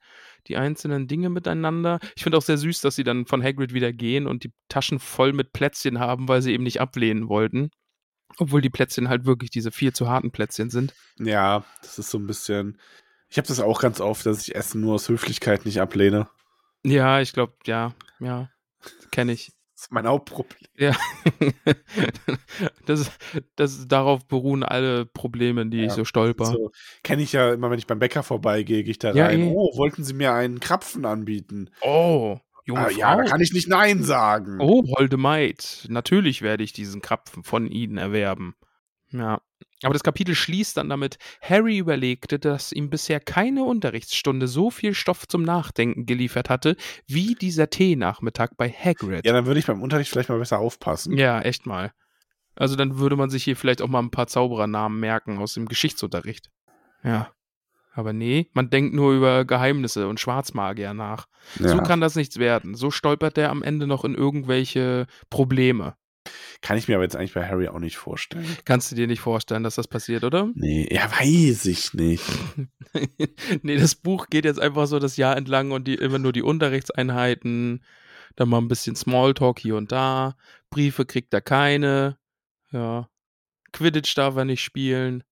[0.49, 1.99] die einzelnen Dinge miteinander.
[2.17, 4.99] Ich finde auch sehr süß, dass sie dann von Hagrid wieder gehen und die Taschen
[4.99, 7.71] voll mit Plätzchen haben, weil sie eben nicht ablehnen wollten.
[8.39, 10.95] Obwohl die Plätzchen halt wirklich diese viel zu harten Plätzchen sind.
[11.19, 12.79] Ja, das ist so ein bisschen.
[13.29, 16.29] Ich habe das auch ganz oft, dass ich Essen nur aus Höflichkeit nicht ablehne.
[16.85, 18.51] Ja, ich glaube, ja, ja,
[19.11, 19.53] kenne ich.
[19.77, 20.59] Das ist mein Hauptproblem.
[20.79, 20.97] Ja.
[22.87, 23.11] das,
[23.57, 26.47] das, darauf beruhen alle Probleme, die ich Ja, so stolper.
[26.47, 26.71] So,
[27.03, 29.41] Kenne ich ja immer, wenn ich beim Bäcker vorbeigehe, gehe ich da Ja, rein.
[29.43, 29.53] eh.
[29.55, 31.69] Oh, wollten Sie mir einen Krapfen anbieten?
[31.83, 32.99] Oh, junge Ah, Frau.
[32.99, 34.57] ja, da kann ich nicht Nein sagen.
[34.61, 35.85] oh, holde Maid.
[35.91, 38.55] Natürlich werde ich diesen Krapfen von Ihnen erwerben.
[39.11, 39.43] Ja.
[39.83, 44.95] Aber das Kapitel schließt dann damit, Harry überlegte, dass ihm bisher keine Unterrichtsstunde so viel
[44.95, 49.27] Stoff zum Nachdenken geliefert hatte, wie dieser Teenachmittag bei Hagrid.
[49.27, 51.17] Ja, dann würde ich beim Unterricht vielleicht mal besser aufpassen.
[51.17, 51.93] Ja, echt mal.
[52.55, 55.67] Also dann würde man sich hier vielleicht auch mal ein paar Zauberernamen merken aus dem
[55.67, 56.51] Geschichtsunterricht.
[57.05, 57.31] Ja.
[57.93, 61.27] Aber nee, man denkt nur über Geheimnisse und Schwarzmagier nach.
[61.59, 61.69] Ja.
[61.69, 62.75] So kann das nichts werden.
[62.75, 65.97] So stolpert der am Ende noch in irgendwelche Probleme.
[66.63, 68.47] Kann ich mir aber jetzt eigentlich bei Harry auch nicht vorstellen.
[68.65, 70.51] Kannst du dir nicht vorstellen, dass das passiert, oder?
[70.55, 72.25] Nee, ja, weiß ich nicht.
[73.63, 76.43] nee, das Buch geht jetzt einfach so das Jahr entlang und die immer nur die
[76.43, 77.85] Unterrichtseinheiten,
[78.37, 80.37] dann mal ein bisschen Smalltalk hier und da,
[80.71, 82.19] Briefe kriegt er keine,
[82.73, 83.09] ja,
[83.73, 85.23] Quidditch darf er nicht spielen,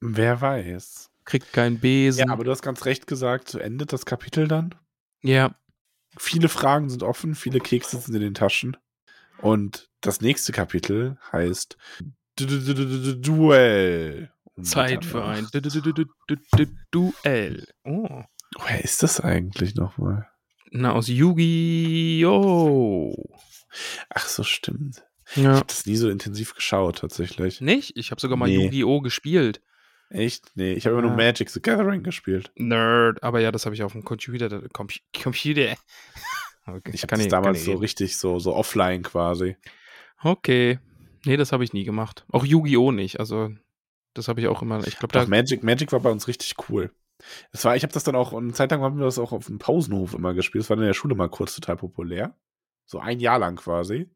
[0.00, 1.10] Wer weiß.
[1.24, 2.26] kriegt keinen Besen.
[2.26, 4.74] Ja, aber du hast ganz recht gesagt, so endet das Kapitel dann.
[5.22, 5.54] ja,
[6.18, 8.76] Viele Fragen sind offen, viele Kekse sind in den Taschen.
[9.42, 11.76] Und das nächste Kapitel heißt
[12.36, 14.30] Du- Du- Du- Du- Du- Du- Duell.
[14.62, 15.46] Zeit für ein
[16.90, 17.66] Duell.
[17.84, 18.22] Oh.
[18.66, 20.28] Wer ist das eigentlich nochmal?
[20.70, 21.08] Na, aus
[22.30, 23.14] Yu-Gi-Oh!
[24.10, 25.02] Ach so, stimmt.
[25.36, 25.54] Ich Ja.
[25.56, 27.60] habe das nie so intensiv geschaut, tatsächlich.
[27.60, 27.96] Nicht?
[27.96, 28.64] Ich habe sogar mal Nee.
[28.64, 29.00] Yu-Gi-Oh!
[29.00, 29.60] gespielt.
[30.10, 30.50] Echt?
[30.56, 31.16] Nee, ich habe immer nur.
[31.16, 32.50] Magic the Gathering gespielt.
[32.56, 33.22] Nerd.
[33.22, 34.68] Aber ja, das habe ich auf dem Computer.
[34.72, 34.88] Com
[35.22, 35.76] Computer.
[36.76, 39.56] Okay, Ich habe kann das nicht- damals kann so richtig so, so offline quasi.
[40.22, 40.78] Okay.
[41.24, 42.24] Nee, das habe ich nie gemacht.
[42.30, 42.92] Auch Yu-Gi-Oh!
[42.92, 43.20] nicht.
[43.20, 43.50] Also,
[44.14, 44.84] Das habe ich auch immer.
[44.88, 45.24] Ich glaube, da.
[45.26, 46.90] Magic, Magic war bei uns richtig cool.
[47.52, 49.46] Das war, ich habe das dann auch, eine Zeit lang haben wir das auch auf
[49.46, 50.64] dem Pausenhof immer gespielt.
[50.64, 52.34] Das war in der Schule mal kurz total populär.
[52.86, 54.10] So ein Jahr lang quasi.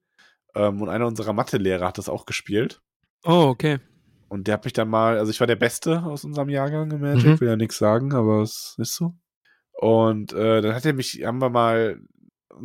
[0.56, 2.80] Ähm, und einer unserer Mathelehrer hat das auch gespielt.
[3.24, 3.78] Oh, okay.
[4.28, 7.00] Und der hat mich dann mal, also ich war der Beste aus unserem Jahrgang in
[7.00, 7.40] Magic, Mhm.
[7.40, 9.14] will ja nichts sagen, aber es ist so.
[9.74, 12.00] Und äh, dann hat er mich, haben wir mal,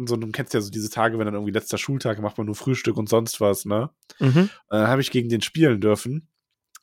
[0.06, 2.56] so, du kennst ja so diese Tage, wenn dann irgendwie letzter Schultag macht man nur
[2.56, 3.90] Frühstück und sonst was, ne?
[4.20, 4.50] Mhm.
[4.70, 6.28] Dann habe ich gegen den spielen dürfen.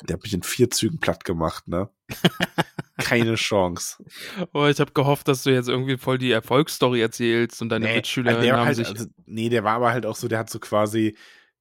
[0.05, 1.89] Der hat mich in vier Zügen platt gemacht, ne?
[2.99, 4.05] Keine Chance.
[4.53, 8.37] Oh, ich habe gehofft, dass du jetzt irgendwie voll die Erfolgsstory erzählst und deine Mitschüler
[8.37, 8.89] also haben halt, sich.
[8.89, 11.17] also, nee, der war aber halt auch so, der hat so quasi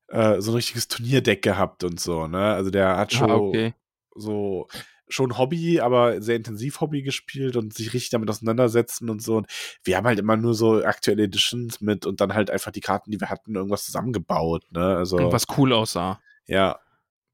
[0.08, 2.54] äh, so ein richtiges Turnierdeck gehabt und so, ne?
[2.54, 3.74] Also der hat schon ah, okay.
[4.16, 4.68] so
[5.08, 9.38] schon Hobby, aber sehr intensiv Hobby gespielt und sich richtig damit auseinandersetzen und so.
[9.38, 9.48] Und
[9.84, 13.12] wir haben halt immer nur so aktuelle Editions mit und dann halt einfach die Karten,
[13.12, 14.96] die wir hatten, irgendwas zusammengebaut, ne?
[14.98, 16.20] Also Und was cool aussah.
[16.48, 16.80] ja,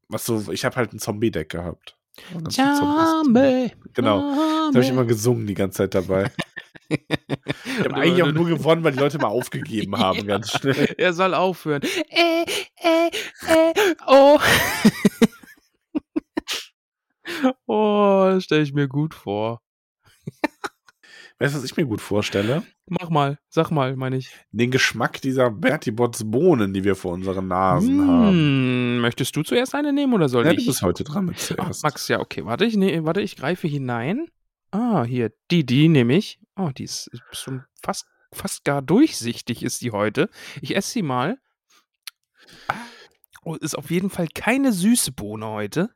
[0.09, 1.95] was so, ich habe halt ein Zombie-Deck gehabt.
[2.49, 3.72] Zombies.
[3.93, 4.19] Genau.
[4.19, 6.30] Das habe ich immer gesungen die ganze Zeit dabei.
[6.89, 10.24] Ich habe eigentlich auch nur gewonnen, weil die Leute mal aufgegeben haben, Ja.
[10.26, 10.93] ganz schnell.
[10.97, 11.82] Er soll aufhören.
[12.09, 12.43] Äh,
[12.76, 13.07] äh,
[13.47, 13.74] äh,
[14.07, 14.38] oh.
[17.66, 19.62] oh, stelle ich mir gut vor.
[21.39, 22.62] Weißt du, was ich mir gut vorstelle?
[22.88, 24.30] Mach mal, sag mal, meine ich.
[24.52, 28.28] Den Geschmack dieser Bertie Botts Bohnen, die wir vor unseren Nasen haben.
[28.30, 30.60] Hm, möchtest du zuerst eine nehmen oder soll Ja, ich?
[30.60, 31.84] du bist heute dran mit Ach, zuerst.
[31.84, 32.46] Max, ja, okay.
[32.46, 34.28] Warte, ich, ne, warte, ich greife hinein.
[34.70, 36.39] Ah, hier, die, die nehme ich.
[36.56, 40.30] Oh, die ist schon fast, fast gar durchsichtig ist die heute.
[40.62, 41.39] Ich esse sie mal.
[42.68, 42.76] Ah,
[43.44, 45.89] Oh, ist auf jeden Fall keine süße Bohne heute.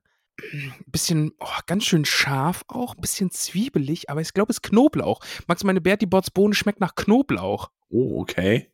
[0.87, 5.21] Bisschen, oh, ganz schön scharf auch, bisschen zwiebelig, aber ich glaube, es ist Knoblauch.
[5.47, 7.69] Max, meine Bertie Bots Bohne schmeckt nach Knoblauch.
[7.89, 8.71] Oh, okay.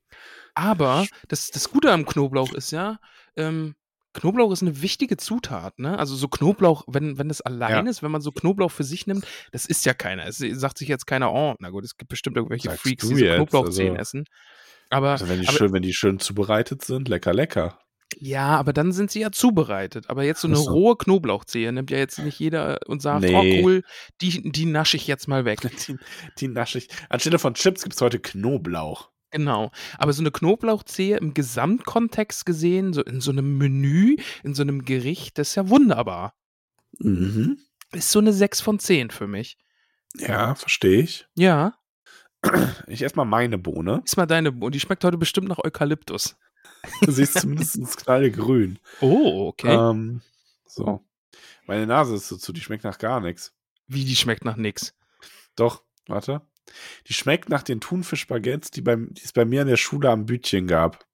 [0.55, 2.99] Aber das, das Gute am Knoblauch ist ja,
[3.37, 3.75] ähm,
[4.13, 5.97] Knoblauch ist eine wichtige Zutat, ne?
[5.97, 9.25] Also so Knoblauch, wenn, wenn das allein ist, wenn man so Knoblauch für sich nimmt,
[9.51, 10.25] das ist ja keiner.
[10.27, 13.15] Es sagt sich jetzt keiner, oh, na gut, es gibt bestimmt irgendwelche Sagst Freaks, die
[13.15, 14.25] so Knoblauchzehen also- essen.
[14.89, 17.79] Aber, Also wenn die, aber schön, wenn die schön zubereitet sind, lecker, lecker.
[18.23, 20.09] Ja, aber dann sind sie ja zubereitet.
[20.09, 20.69] Aber jetzt so eine so.
[20.69, 23.61] rohe Knoblauchzehe nimmt ja jetzt nicht jeder und sagt, Nee.
[23.61, 23.83] oh cool,
[24.21, 25.59] die, die nasche ich jetzt mal weg.
[25.87, 25.97] Die,
[26.37, 26.87] die nasche ich.
[27.09, 29.09] Anstelle von Chips gibt es heute Knoblauch.
[29.31, 29.71] Genau.
[29.97, 34.85] Aber so eine Knoblauchzehe im Gesamtkontext gesehen, so in so einem Menü, in so einem
[34.85, 36.35] Gericht, das ist ja wunderbar.
[36.99, 37.57] Mhm.
[37.91, 39.57] Ist so eine 6 von 10 für mich.
[40.17, 41.25] Ja, verstehe ich.
[41.35, 41.73] Ja,
[42.87, 44.01] Ich esse mal meine Bohne.
[44.05, 46.35] ist mal deine, und die schmeckt heute bestimmt nach Eukalyptus.
[47.07, 48.79] Sie ist zumindest knallgrün.
[49.01, 49.73] Oh, okay.
[49.75, 50.21] Ähm,
[50.65, 51.03] so.
[51.67, 53.53] Meine Nase ist dazu, die schmeckt nach gar nichts.
[53.87, 54.93] Wie, die schmeckt nach nix.
[55.55, 56.41] Doch, warte.
[57.07, 60.25] Die schmeckt nach den Thunfisch-Baguettes, die, beim- die es bei mir in der Schule am
[60.25, 61.05] Bütchen gab.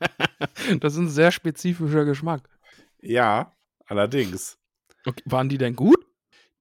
[0.80, 2.48] Das ist ein sehr spezifischer Geschmack.
[3.00, 3.54] Ja,
[3.86, 4.58] allerdings.
[5.06, 5.98] Okay, waren die denn gut?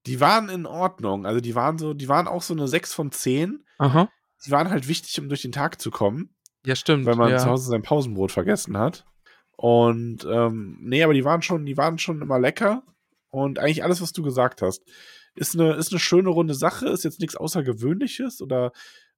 [0.06, 1.26] Die waren in Ordnung.
[1.26, 3.66] Also die waren so, die waren auch so eine 6 von 10.
[3.78, 4.10] Aha.
[4.46, 6.34] Die waren halt wichtig, um durch den Tag zu kommen,
[6.70, 7.06] Ja, stimmt.
[7.08, 7.40] weil man ja.
[7.40, 9.06] zu Hause sein Pausenbrot vergessen hat.
[9.58, 12.84] Und ähm, nee, aber die waren schon, die waren schon immer lecker.
[13.32, 14.84] Und eigentlich alles, was du gesagt hast,
[15.36, 18.72] ist eine, ist eine schöne runde Sache, ist jetzt nichts Außergewöhnliches oder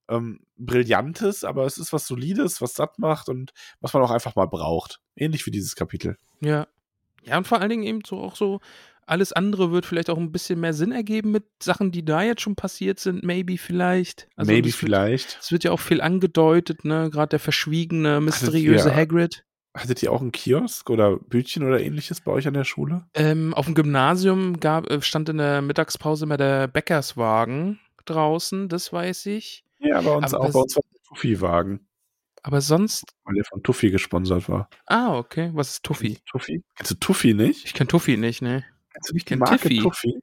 [0.09, 4.35] ähm, Brillantes, aber es ist was Solides, was satt macht und was man auch einfach
[4.35, 5.01] mal braucht.
[5.15, 6.17] Ähnlich wie dieses Kapitel.
[6.39, 6.67] Ja.
[7.23, 8.61] Ja, und vor allen Dingen eben so auch so,
[9.11, 12.41] alles andere wird vielleicht auch ein bisschen mehr Sinn ergeben mit Sachen, die da jetzt
[12.41, 14.27] schon passiert sind, maybe vielleicht.
[14.35, 15.37] Also Maybe vielleicht.
[15.41, 17.09] Es wird ja auch viel angedeutet, ne?
[17.11, 19.45] Gerade der verschwiegene, mysteriöse ihr- Hagrid.
[19.73, 23.05] Hattet ihr auch einen Kiosk oder Bütchen oder ähnliches bei euch an der Schule?
[23.13, 28.91] Ähm, auf dem Gymnasium gab, äh, stand in der Mittagspause mal der Bäckerswagen draußen, das
[28.91, 29.63] weiß ich.
[29.79, 30.51] Ja, bei uns Aber auch.
[30.53, 31.87] Bei uns war der Tuffy-Wagen,
[32.43, 33.03] Aber sonst.
[33.23, 34.69] weil der von Tuffy gesponsert war.
[34.87, 35.51] Ah, okay.
[35.53, 36.19] Was ist Tuffy?
[36.29, 36.63] Tuffy?
[36.75, 37.63] Kennst du Tuffy nicht?
[37.65, 38.63] Ich kenne Tuffy nicht, ne?
[38.93, 39.79] Kennst du nicht die Marke Tiffy.
[39.79, 40.19] Tuffy?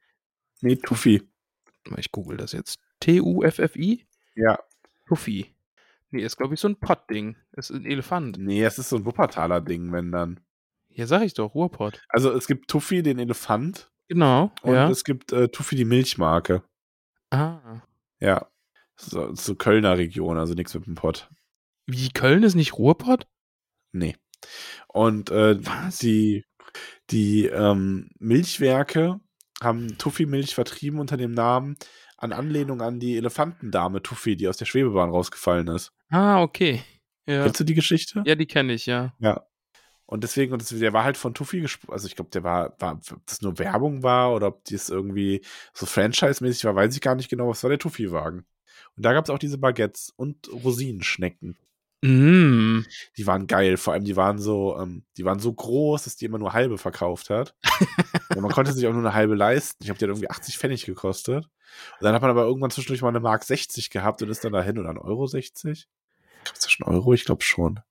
[0.61, 1.21] Nee, Tuffy.
[1.97, 2.79] Ich google das jetzt.
[2.99, 4.05] T-U-F-F-I?
[4.35, 4.59] Ja.
[5.07, 5.53] Tuffy.
[6.11, 7.35] Nee, ist, glaube ich, so ein Pottding.
[7.53, 8.37] Ist ein Elefant.
[8.37, 10.39] Nee, es ist so ein Wuppertaler Ding, wenn dann.
[10.89, 12.03] Ja, sag ich doch, Ruhrpott.
[12.09, 14.89] Also es gibt Tuffy, den Elefant, Genau, und ja.
[14.89, 16.63] es gibt äh, Tuffy, die Milchmarke.
[17.29, 17.81] Ah.
[18.19, 18.49] Ja.
[18.95, 21.29] So, so Kölner Region, also nichts mit dem Pott.
[21.85, 23.27] Wie, Köln ist nicht Ruhrpott?
[23.91, 24.15] Nee.
[24.87, 25.99] Und äh, Was?
[25.99, 26.43] die,
[27.09, 29.19] die ähm, Milchwerke
[29.61, 31.75] haben Tuffy-Milch vertrieben unter dem Namen
[32.17, 35.91] an Anlehnung an die Elefantendame Tuffy, die aus der Schwebebahn rausgefallen ist.
[36.09, 36.81] Ah, okay.
[37.25, 38.23] Ja, Kennst du die Geschichte?
[38.25, 39.13] ja die kenne ich, ja.
[39.19, 39.45] Ja.
[40.05, 41.93] Und deswegen, und das, der war halt von Tuffy gesprochen.
[41.93, 45.41] Also ich glaube, der war, war, ob das nur Werbung war oder ob das irgendwie
[45.71, 47.49] so Franchise-mäßig war, weiß ich gar nicht genau.
[47.49, 48.45] Was war der Tuffy-Wagen?
[48.97, 51.57] Und da gab es auch diese Baguettes und Rosinenschnecken.
[52.01, 52.81] Mm.
[53.17, 53.77] Die waren geil.
[53.77, 56.77] Vor allem, die waren so, ähm, die waren so groß, dass die immer nur halbe
[56.77, 57.55] verkauft hat.
[58.35, 59.83] und man konnte sich auch nur eine halbe leisten.
[59.83, 61.45] Ich habe die hat irgendwie 80 Pfennig gekostet.
[61.45, 64.53] Und dann hat man aber irgendwann zwischendurch mal eine Mark 60 gehabt und ist dann
[64.53, 65.87] dahin oder ein Euro 60.
[66.45, 67.13] Gab es da schon Euro?
[67.13, 67.81] Ich glaube schon.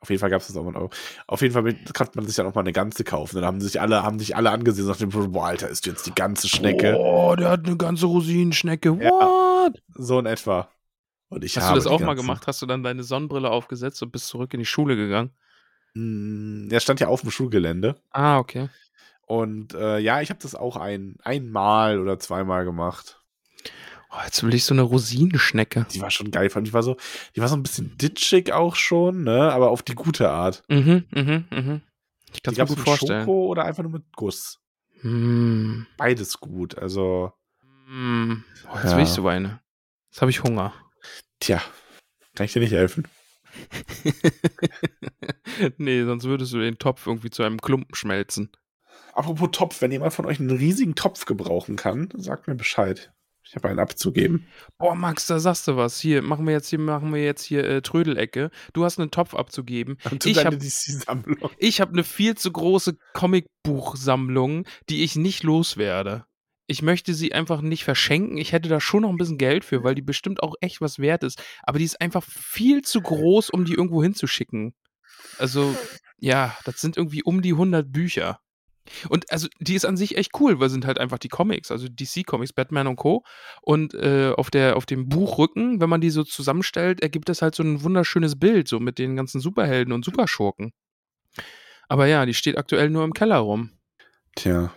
[0.00, 0.90] Auf jeden Fall gab es das auch mal einen Euro.
[1.26, 1.62] Auf jeden Fall
[1.94, 3.36] konnte man sich dann auch mal eine ganze kaufen.
[3.36, 6.14] Dann haben sich alle, haben sich alle angesehen und sagten, boah, Alter, ist jetzt die
[6.14, 6.94] ganze Schnecke.
[6.98, 8.98] Oh, der hat eine ganze Rosinenschnecke.
[9.00, 9.10] Ja.
[9.10, 9.82] What?
[9.94, 10.68] So in etwa.
[11.34, 12.46] Und ich Hast du habe das die auch mal gemacht?
[12.46, 15.30] Hast du dann deine Sonnenbrille aufgesetzt und bist zurück in die Schule gegangen?
[15.94, 17.96] Mm, Der stand ja auf dem Schulgelände.
[18.10, 18.68] Ah, okay.
[19.26, 23.20] Und äh, ja, ich habe das auch ein, einmal oder zweimal gemacht.
[24.12, 25.86] Oh, jetzt will ich so eine Rosinenschnecke.
[25.92, 26.48] Die war schon geil.
[26.54, 26.96] Die war so,
[27.34, 29.50] die war so ein bisschen ditchig auch schon, ne?
[29.52, 30.62] Aber auf die gute Art.
[30.68, 31.80] Mhm, mhm, mhm.
[32.32, 33.22] Ich kann es mir gut mit vorstellen.
[33.24, 34.60] Schoko oder einfach nur mit Guss.
[35.02, 35.82] Mm.
[35.96, 36.78] Beides gut.
[36.78, 37.32] Also,
[37.86, 38.42] Mm.
[38.72, 38.96] Oh, jetzt Ja.
[38.96, 39.60] will ich so eine.
[40.10, 40.72] Jetzt habe ich Hunger.
[41.44, 41.62] Tja,
[42.34, 43.06] kann ich dir nicht helfen.
[45.78, 48.50] nee, sonst würdest du den Topf irgendwie zu einem Klumpen schmelzen.
[49.12, 53.12] Apropos Topf, wenn jemand von euch einen riesigen Topf gebrauchen kann, sagt mir Bescheid.
[53.46, 54.46] Ich habe einen abzugeben.
[54.78, 56.00] Boah, Max, da sagst du was.
[56.00, 58.50] Hier, machen wir jetzt hier, machen wir jetzt hier äh, Trödelecke.
[58.72, 59.98] Du hast einen Topf abzugeben.
[60.10, 66.24] Und Ich deine hab- habe eine viel zu große Comicbuchsammlung, die ich nicht loswerde.
[66.66, 68.38] Ich möchte sie einfach nicht verschenken.
[68.38, 70.98] Ich hätte da schon noch ein bisschen Geld für, weil die bestimmt auch echt was
[70.98, 71.42] wert ist.
[71.62, 74.74] Aber die ist einfach viel zu groß, um die irgendwo hinzuschicken.
[75.38, 75.76] Also,
[76.18, 78.40] ja, das sind irgendwie um die 100 Bücher.
[79.08, 81.86] Und also, die ist an sich echt cool, weil sind halt einfach die Comics, also
[81.88, 83.24] DC-Comics, Batman und Co.
[83.62, 87.54] Und äh, auf, der, auf dem Buchrücken, wenn man die so zusammenstellt, ergibt das halt
[87.54, 90.72] so ein wunderschönes Bild, so mit den ganzen Superhelden und Superschurken.
[91.88, 93.70] Aber ja, die steht aktuell nur im Keller rum.
[94.36, 94.72] Tja,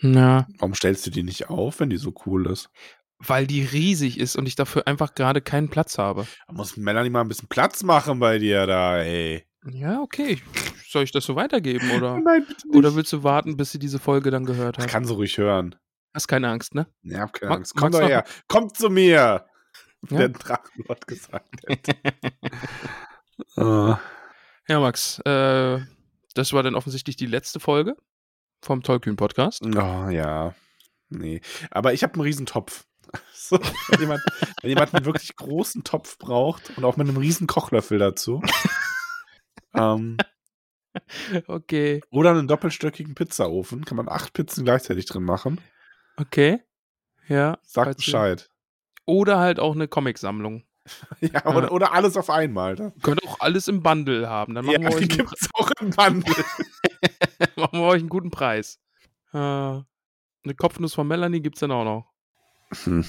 [0.00, 2.70] Na, warum stellst du die nicht auf, wenn die so cool ist?
[3.18, 6.26] weil die riesig ist und ich dafür einfach gerade keinen Platz habe.
[6.48, 9.46] Da muss Melanie mal ein bisschen Platz machen bei dir da, ey.
[9.64, 10.38] Ja, okay.
[10.86, 13.98] Soll ich das so weitergeben oder, Nein, bitte oder willst du warten, bis sie diese
[13.98, 14.86] Folge dann gehört hat?
[14.88, 15.74] kann sie ruhig hören.
[16.12, 16.88] Hast keine Angst, ne?
[17.04, 17.74] Ja, hab keine Mag- Angst.
[17.74, 18.24] Kommt magst doch her.
[18.48, 19.46] Kommt zu mir.
[20.10, 20.18] Ja?
[20.18, 21.92] der Drachenlord gesagt hätte.
[23.56, 23.94] Äh,
[24.68, 25.78] Ja, Max, äh,
[26.34, 27.96] das war dann offensichtlich die letzte Folge
[28.62, 29.62] vom Tollkühn-Podcast.
[29.64, 30.54] oh ja.
[31.08, 31.40] Nee.
[31.70, 32.84] Aber ich habe einen riesen Topf.
[33.32, 34.22] So, wenn, jemand,
[34.60, 38.42] wenn jemand einen wirklich großen Topf braucht und auch mit einem riesen Kochlöffel dazu.
[39.74, 40.16] ähm,
[41.46, 43.84] Okay, oder einen doppelstöckigen Pizzaofen.
[43.84, 45.60] Kann man acht Pizzen gleichzeitig drin machen.
[46.16, 46.62] okay.
[47.28, 47.58] Ja.
[47.62, 48.50] Sagt Bescheid.
[49.04, 50.64] Oder halt auch eine Comicsammlung.
[51.20, 52.92] Ja, oder, oder alles auf einmal.
[53.02, 54.54] Könnt auch alles im Bundle haben.
[54.54, 56.44] Dann Ja, machen, wir, die einen, gibt's auch im Bundle.
[57.56, 58.80] machen wir euch einen guten Preis.
[59.32, 62.12] Äh, eine Kopfnuss von Melanie gibt's dann auch noch.
[62.84, 63.04] Hm.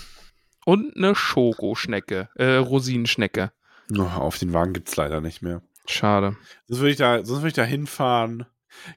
[0.65, 3.51] Und eine Schokoschnecke, äh, Rosinenschnecke.
[3.97, 5.61] Oh, auf den Wagen gibt's leider nicht mehr.
[5.85, 6.35] Schade.
[6.67, 8.45] Sonst würde ich da, sonst würde ich da hinfahren.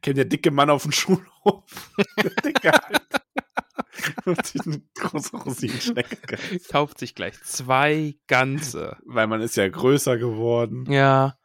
[0.02, 1.22] Kennt der dicke Mann auf dem Schulhof?
[2.22, 4.46] Der dicke halt.
[4.46, 6.38] Sich eine große Rosinenschnecke.
[6.70, 8.96] Kauft sich gleich zwei ganze.
[9.04, 10.90] Weil man ist ja größer geworden.
[10.90, 11.38] Ja.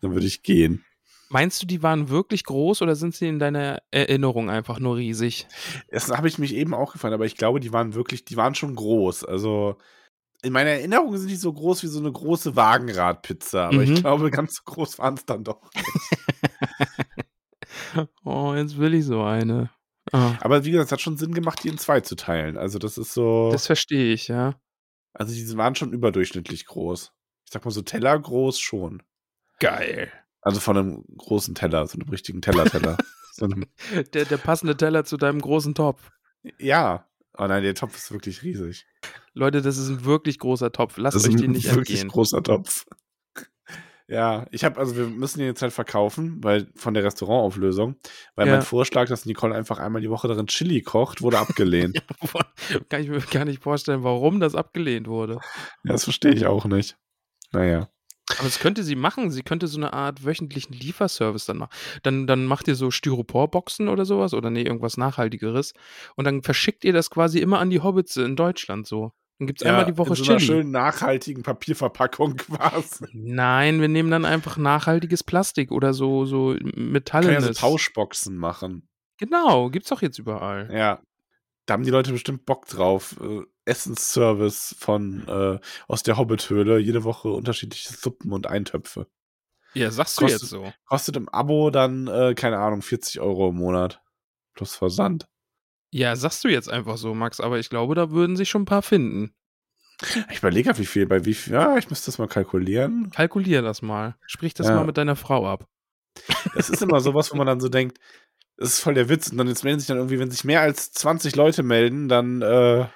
[0.00, 0.84] Dann würde ich gehen.
[1.32, 5.46] Meinst du, die waren wirklich groß oder sind sie in deiner Erinnerung einfach nur riesig?
[5.90, 8.54] Das habe ich mich eben auch gefallen, aber ich glaube, die waren wirklich, die waren
[8.56, 9.24] schon groß.
[9.24, 9.76] Also
[10.42, 13.82] in meiner Erinnerung sind die so groß wie so eine große Wagenradpizza, aber Mhm.
[13.82, 15.70] ich glaube, ganz so groß waren es dann doch.
[18.24, 19.70] Oh, jetzt will ich so eine.
[20.12, 22.56] Ah, Aber wie gesagt, es hat schon Sinn gemacht, die in zwei zu teilen.
[22.56, 24.60] Also das ist so, das verstehe ich, ja.
[25.12, 27.12] also die waren schon überdurchschnittlich groß.
[27.46, 29.02] Ich sag mal so Teller groß schon.
[29.58, 30.10] Geil.
[30.42, 32.96] Also von einem großen Teller, so einem richtigen Teller-Teller.
[33.32, 33.46] so
[34.14, 36.10] Der, der passende Teller zu deinem großen Topf.
[36.58, 37.06] ja.
[37.38, 38.86] Oh nein, der Topf ist wirklich riesig.
[39.34, 40.96] Leute, das ist ein wirklich großer Topf.
[40.98, 42.08] Lasst Das ist euch ein den nicht wirklich entgehen.
[42.12, 42.86] großer Topf.
[44.08, 47.94] Ja, ich habe, also wir müssen den jetzt halt verkaufen, weil von der Restaurantauflösung,
[48.34, 48.54] weil Ja.
[48.54, 52.02] mein Vorschlag, dass Nicole einfach einmal die Woche darin Chili kocht, wurde abgelehnt.
[52.88, 55.34] Kann ich mir gar nicht vorstellen, warum das abgelehnt wurde.
[55.84, 56.98] ja, das verstehe ich auch nicht.
[57.52, 57.88] Naja.
[58.38, 59.30] Aber das könnte sie machen.
[59.30, 61.72] Sie könnte so eine Art wöchentlichen Lieferservice dann machen.
[62.02, 65.74] Dann, dann macht ihr so Styroporboxen oder sowas oder nee, irgendwas Nachhaltigeres.
[66.16, 69.12] Und dann verschickt ihr das quasi immer an die Hobbits in Deutschland so.
[69.38, 70.52] Dann gibt es einmal die Woche in so einer Chili.
[70.52, 73.06] schönen nachhaltigen Papierverpackung quasi.
[73.14, 76.54] Nein, wir nehmen dann einfach nachhaltiges Plastik oder so, so
[77.04, 77.54] Kann ja so.
[77.54, 78.86] Tauschboxen machen.
[79.16, 80.70] Genau, gibt's doch jetzt überall.
[80.70, 81.00] Ja.
[81.70, 83.14] Da haben die Leute bestimmt Bock drauf.
[83.20, 86.78] Äh, Essensservice von äh, aus der Hobbithöhle.
[86.80, 89.06] Jede Woche unterschiedliche Suppen und Eintöpfe.
[89.74, 90.72] Ja, sagst du Kostet- jetzt so.
[90.86, 94.02] Kostet im Abo dann, äh, keine Ahnung, 40 Euro im Monat.
[94.54, 95.28] Plus Versand.
[95.92, 98.66] Ja, sagst du jetzt einfach so, Max, aber ich glaube, da würden sich schon ein
[98.66, 99.32] paar finden.
[100.28, 103.10] Ich überlege, wie viel, bei wie viel, ja, ich müsste das mal kalkulieren.
[103.12, 104.16] Kalkulier das mal.
[104.26, 104.74] Sprich das Ja.
[104.74, 105.68] mal mit deiner Frau ab.
[106.56, 107.98] Das ist immer sowas, wo man dann so denkt,
[108.60, 109.30] das ist voll der Witz.
[109.30, 112.42] Und dann jetzt melden sich dann irgendwie, wenn sich mehr als 20 Leute melden, dann,
[112.42, 112.86] äh,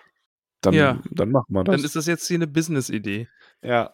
[0.60, 1.00] dann, Ja.
[1.10, 1.74] dann machen wir das.
[1.76, 3.28] Dann ist das jetzt hier eine Business-Idee.
[3.62, 3.92] ja.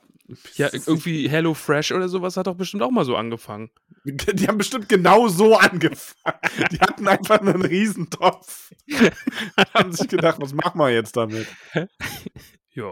[0.55, 3.71] Ja, irgendwie Hello Fresh oder sowas hat doch bestimmt auch mal so angefangen.
[4.05, 6.39] Die haben bestimmt genau so angefangen.
[6.71, 8.71] Die hatten einfach einen Riesentopf.
[9.75, 11.49] haben sich gedacht, was machen wir jetzt damit?
[11.75, 12.85] Ja,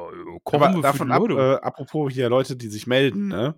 [0.43, 3.55] kochen Aber wir davon ab, äh, apropos hier Leute, die sich melden, ne?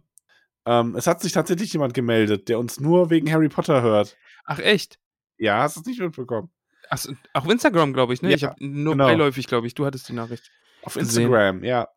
[0.66, 4.18] Ähm, es hat sich tatsächlich jemand gemeldet, der uns nur wegen Harry Potter hört.
[4.44, 4.98] Ach echt?
[5.40, 6.50] Ja, hast du es nicht mitbekommen?
[6.94, 8.30] So, auf Instagram, glaube ich, ne?
[8.30, 9.06] Ja, ich habe nur genau.
[9.06, 9.74] beiläufig, glaube ich.
[9.74, 10.50] Du hattest die Nachricht.
[10.82, 11.24] Auf Gesehen.
[11.24, 11.88] Instagram, ja.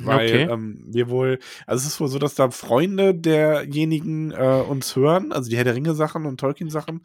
[0.00, 0.42] Weil Okay.
[0.50, 5.32] ähm, wir wohl, also es ist wohl so, dass da Freunde derjenigen äh, uns hören,
[5.32, 7.02] also die Herr der Ringe-Sachen und Tolkien-Sachen,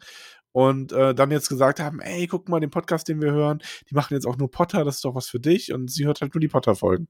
[0.52, 3.60] und äh, dann jetzt gesagt haben, ey, guck mal den Podcast, den wir hören,
[3.90, 6.20] die machen jetzt auch nur Potter, das ist doch was für dich, und sie hört
[6.20, 7.08] halt nur die Potter-Folgen.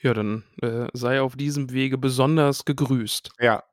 [0.00, 3.30] Ja, dann äh, sei auf diesem Wege besonders gegrüßt.
[3.40, 3.64] Ja,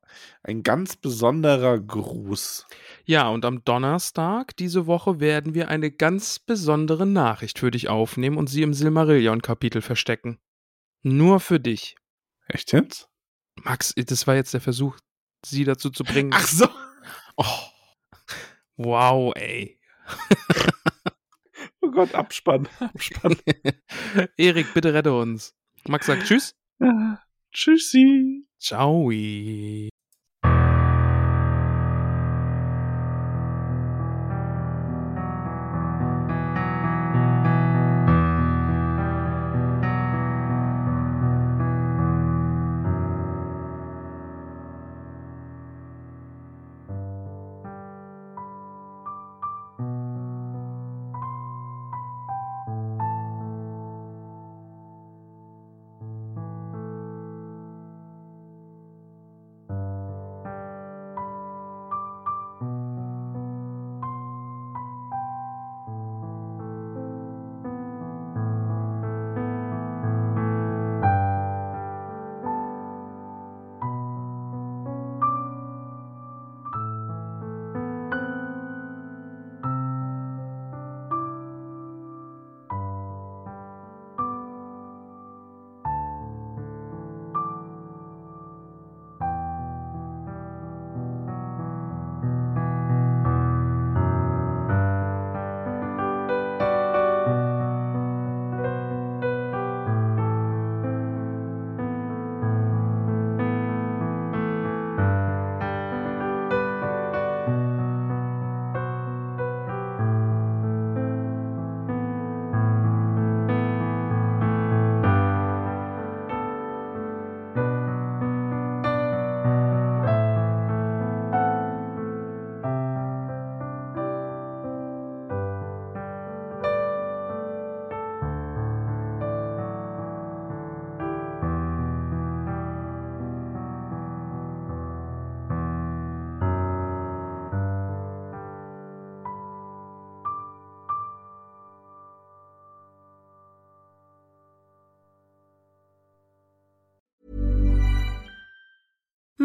[0.44, 2.66] ein ganz besonderer Gruß.
[3.06, 8.38] Ja, und am Donnerstag diese Woche werden wir eine ganz besondere Nachricht für dich aufnehmen
[8.38, 10.40] und sie im Silmarillion-Kapitel verstecken.
[11.04, 11.96] Nur für dich.
[12.48, 13.08] Echt jetzt?
[13.64, 14.98] Max, das war jetzt der Versuch,
[15.46, 16.32] sie dazu zu bringen.
[16.34, 16.68] Ach so.
[17.38, 17.44] Oh.
[18.78, 19.78] Wow, ey.
[21.82, 22.68] Oh Gott, Abspann.
[22.80, 23.36] Abspann.
[24.38, 25.54] Erik, bitte rette uns.
[25.88, 26.56] Max sagt Tschüss.
[26.80, 27.20] Ja,
[27.52, 28.46] Tschüssi.
[28.60, 29.10] Ciao.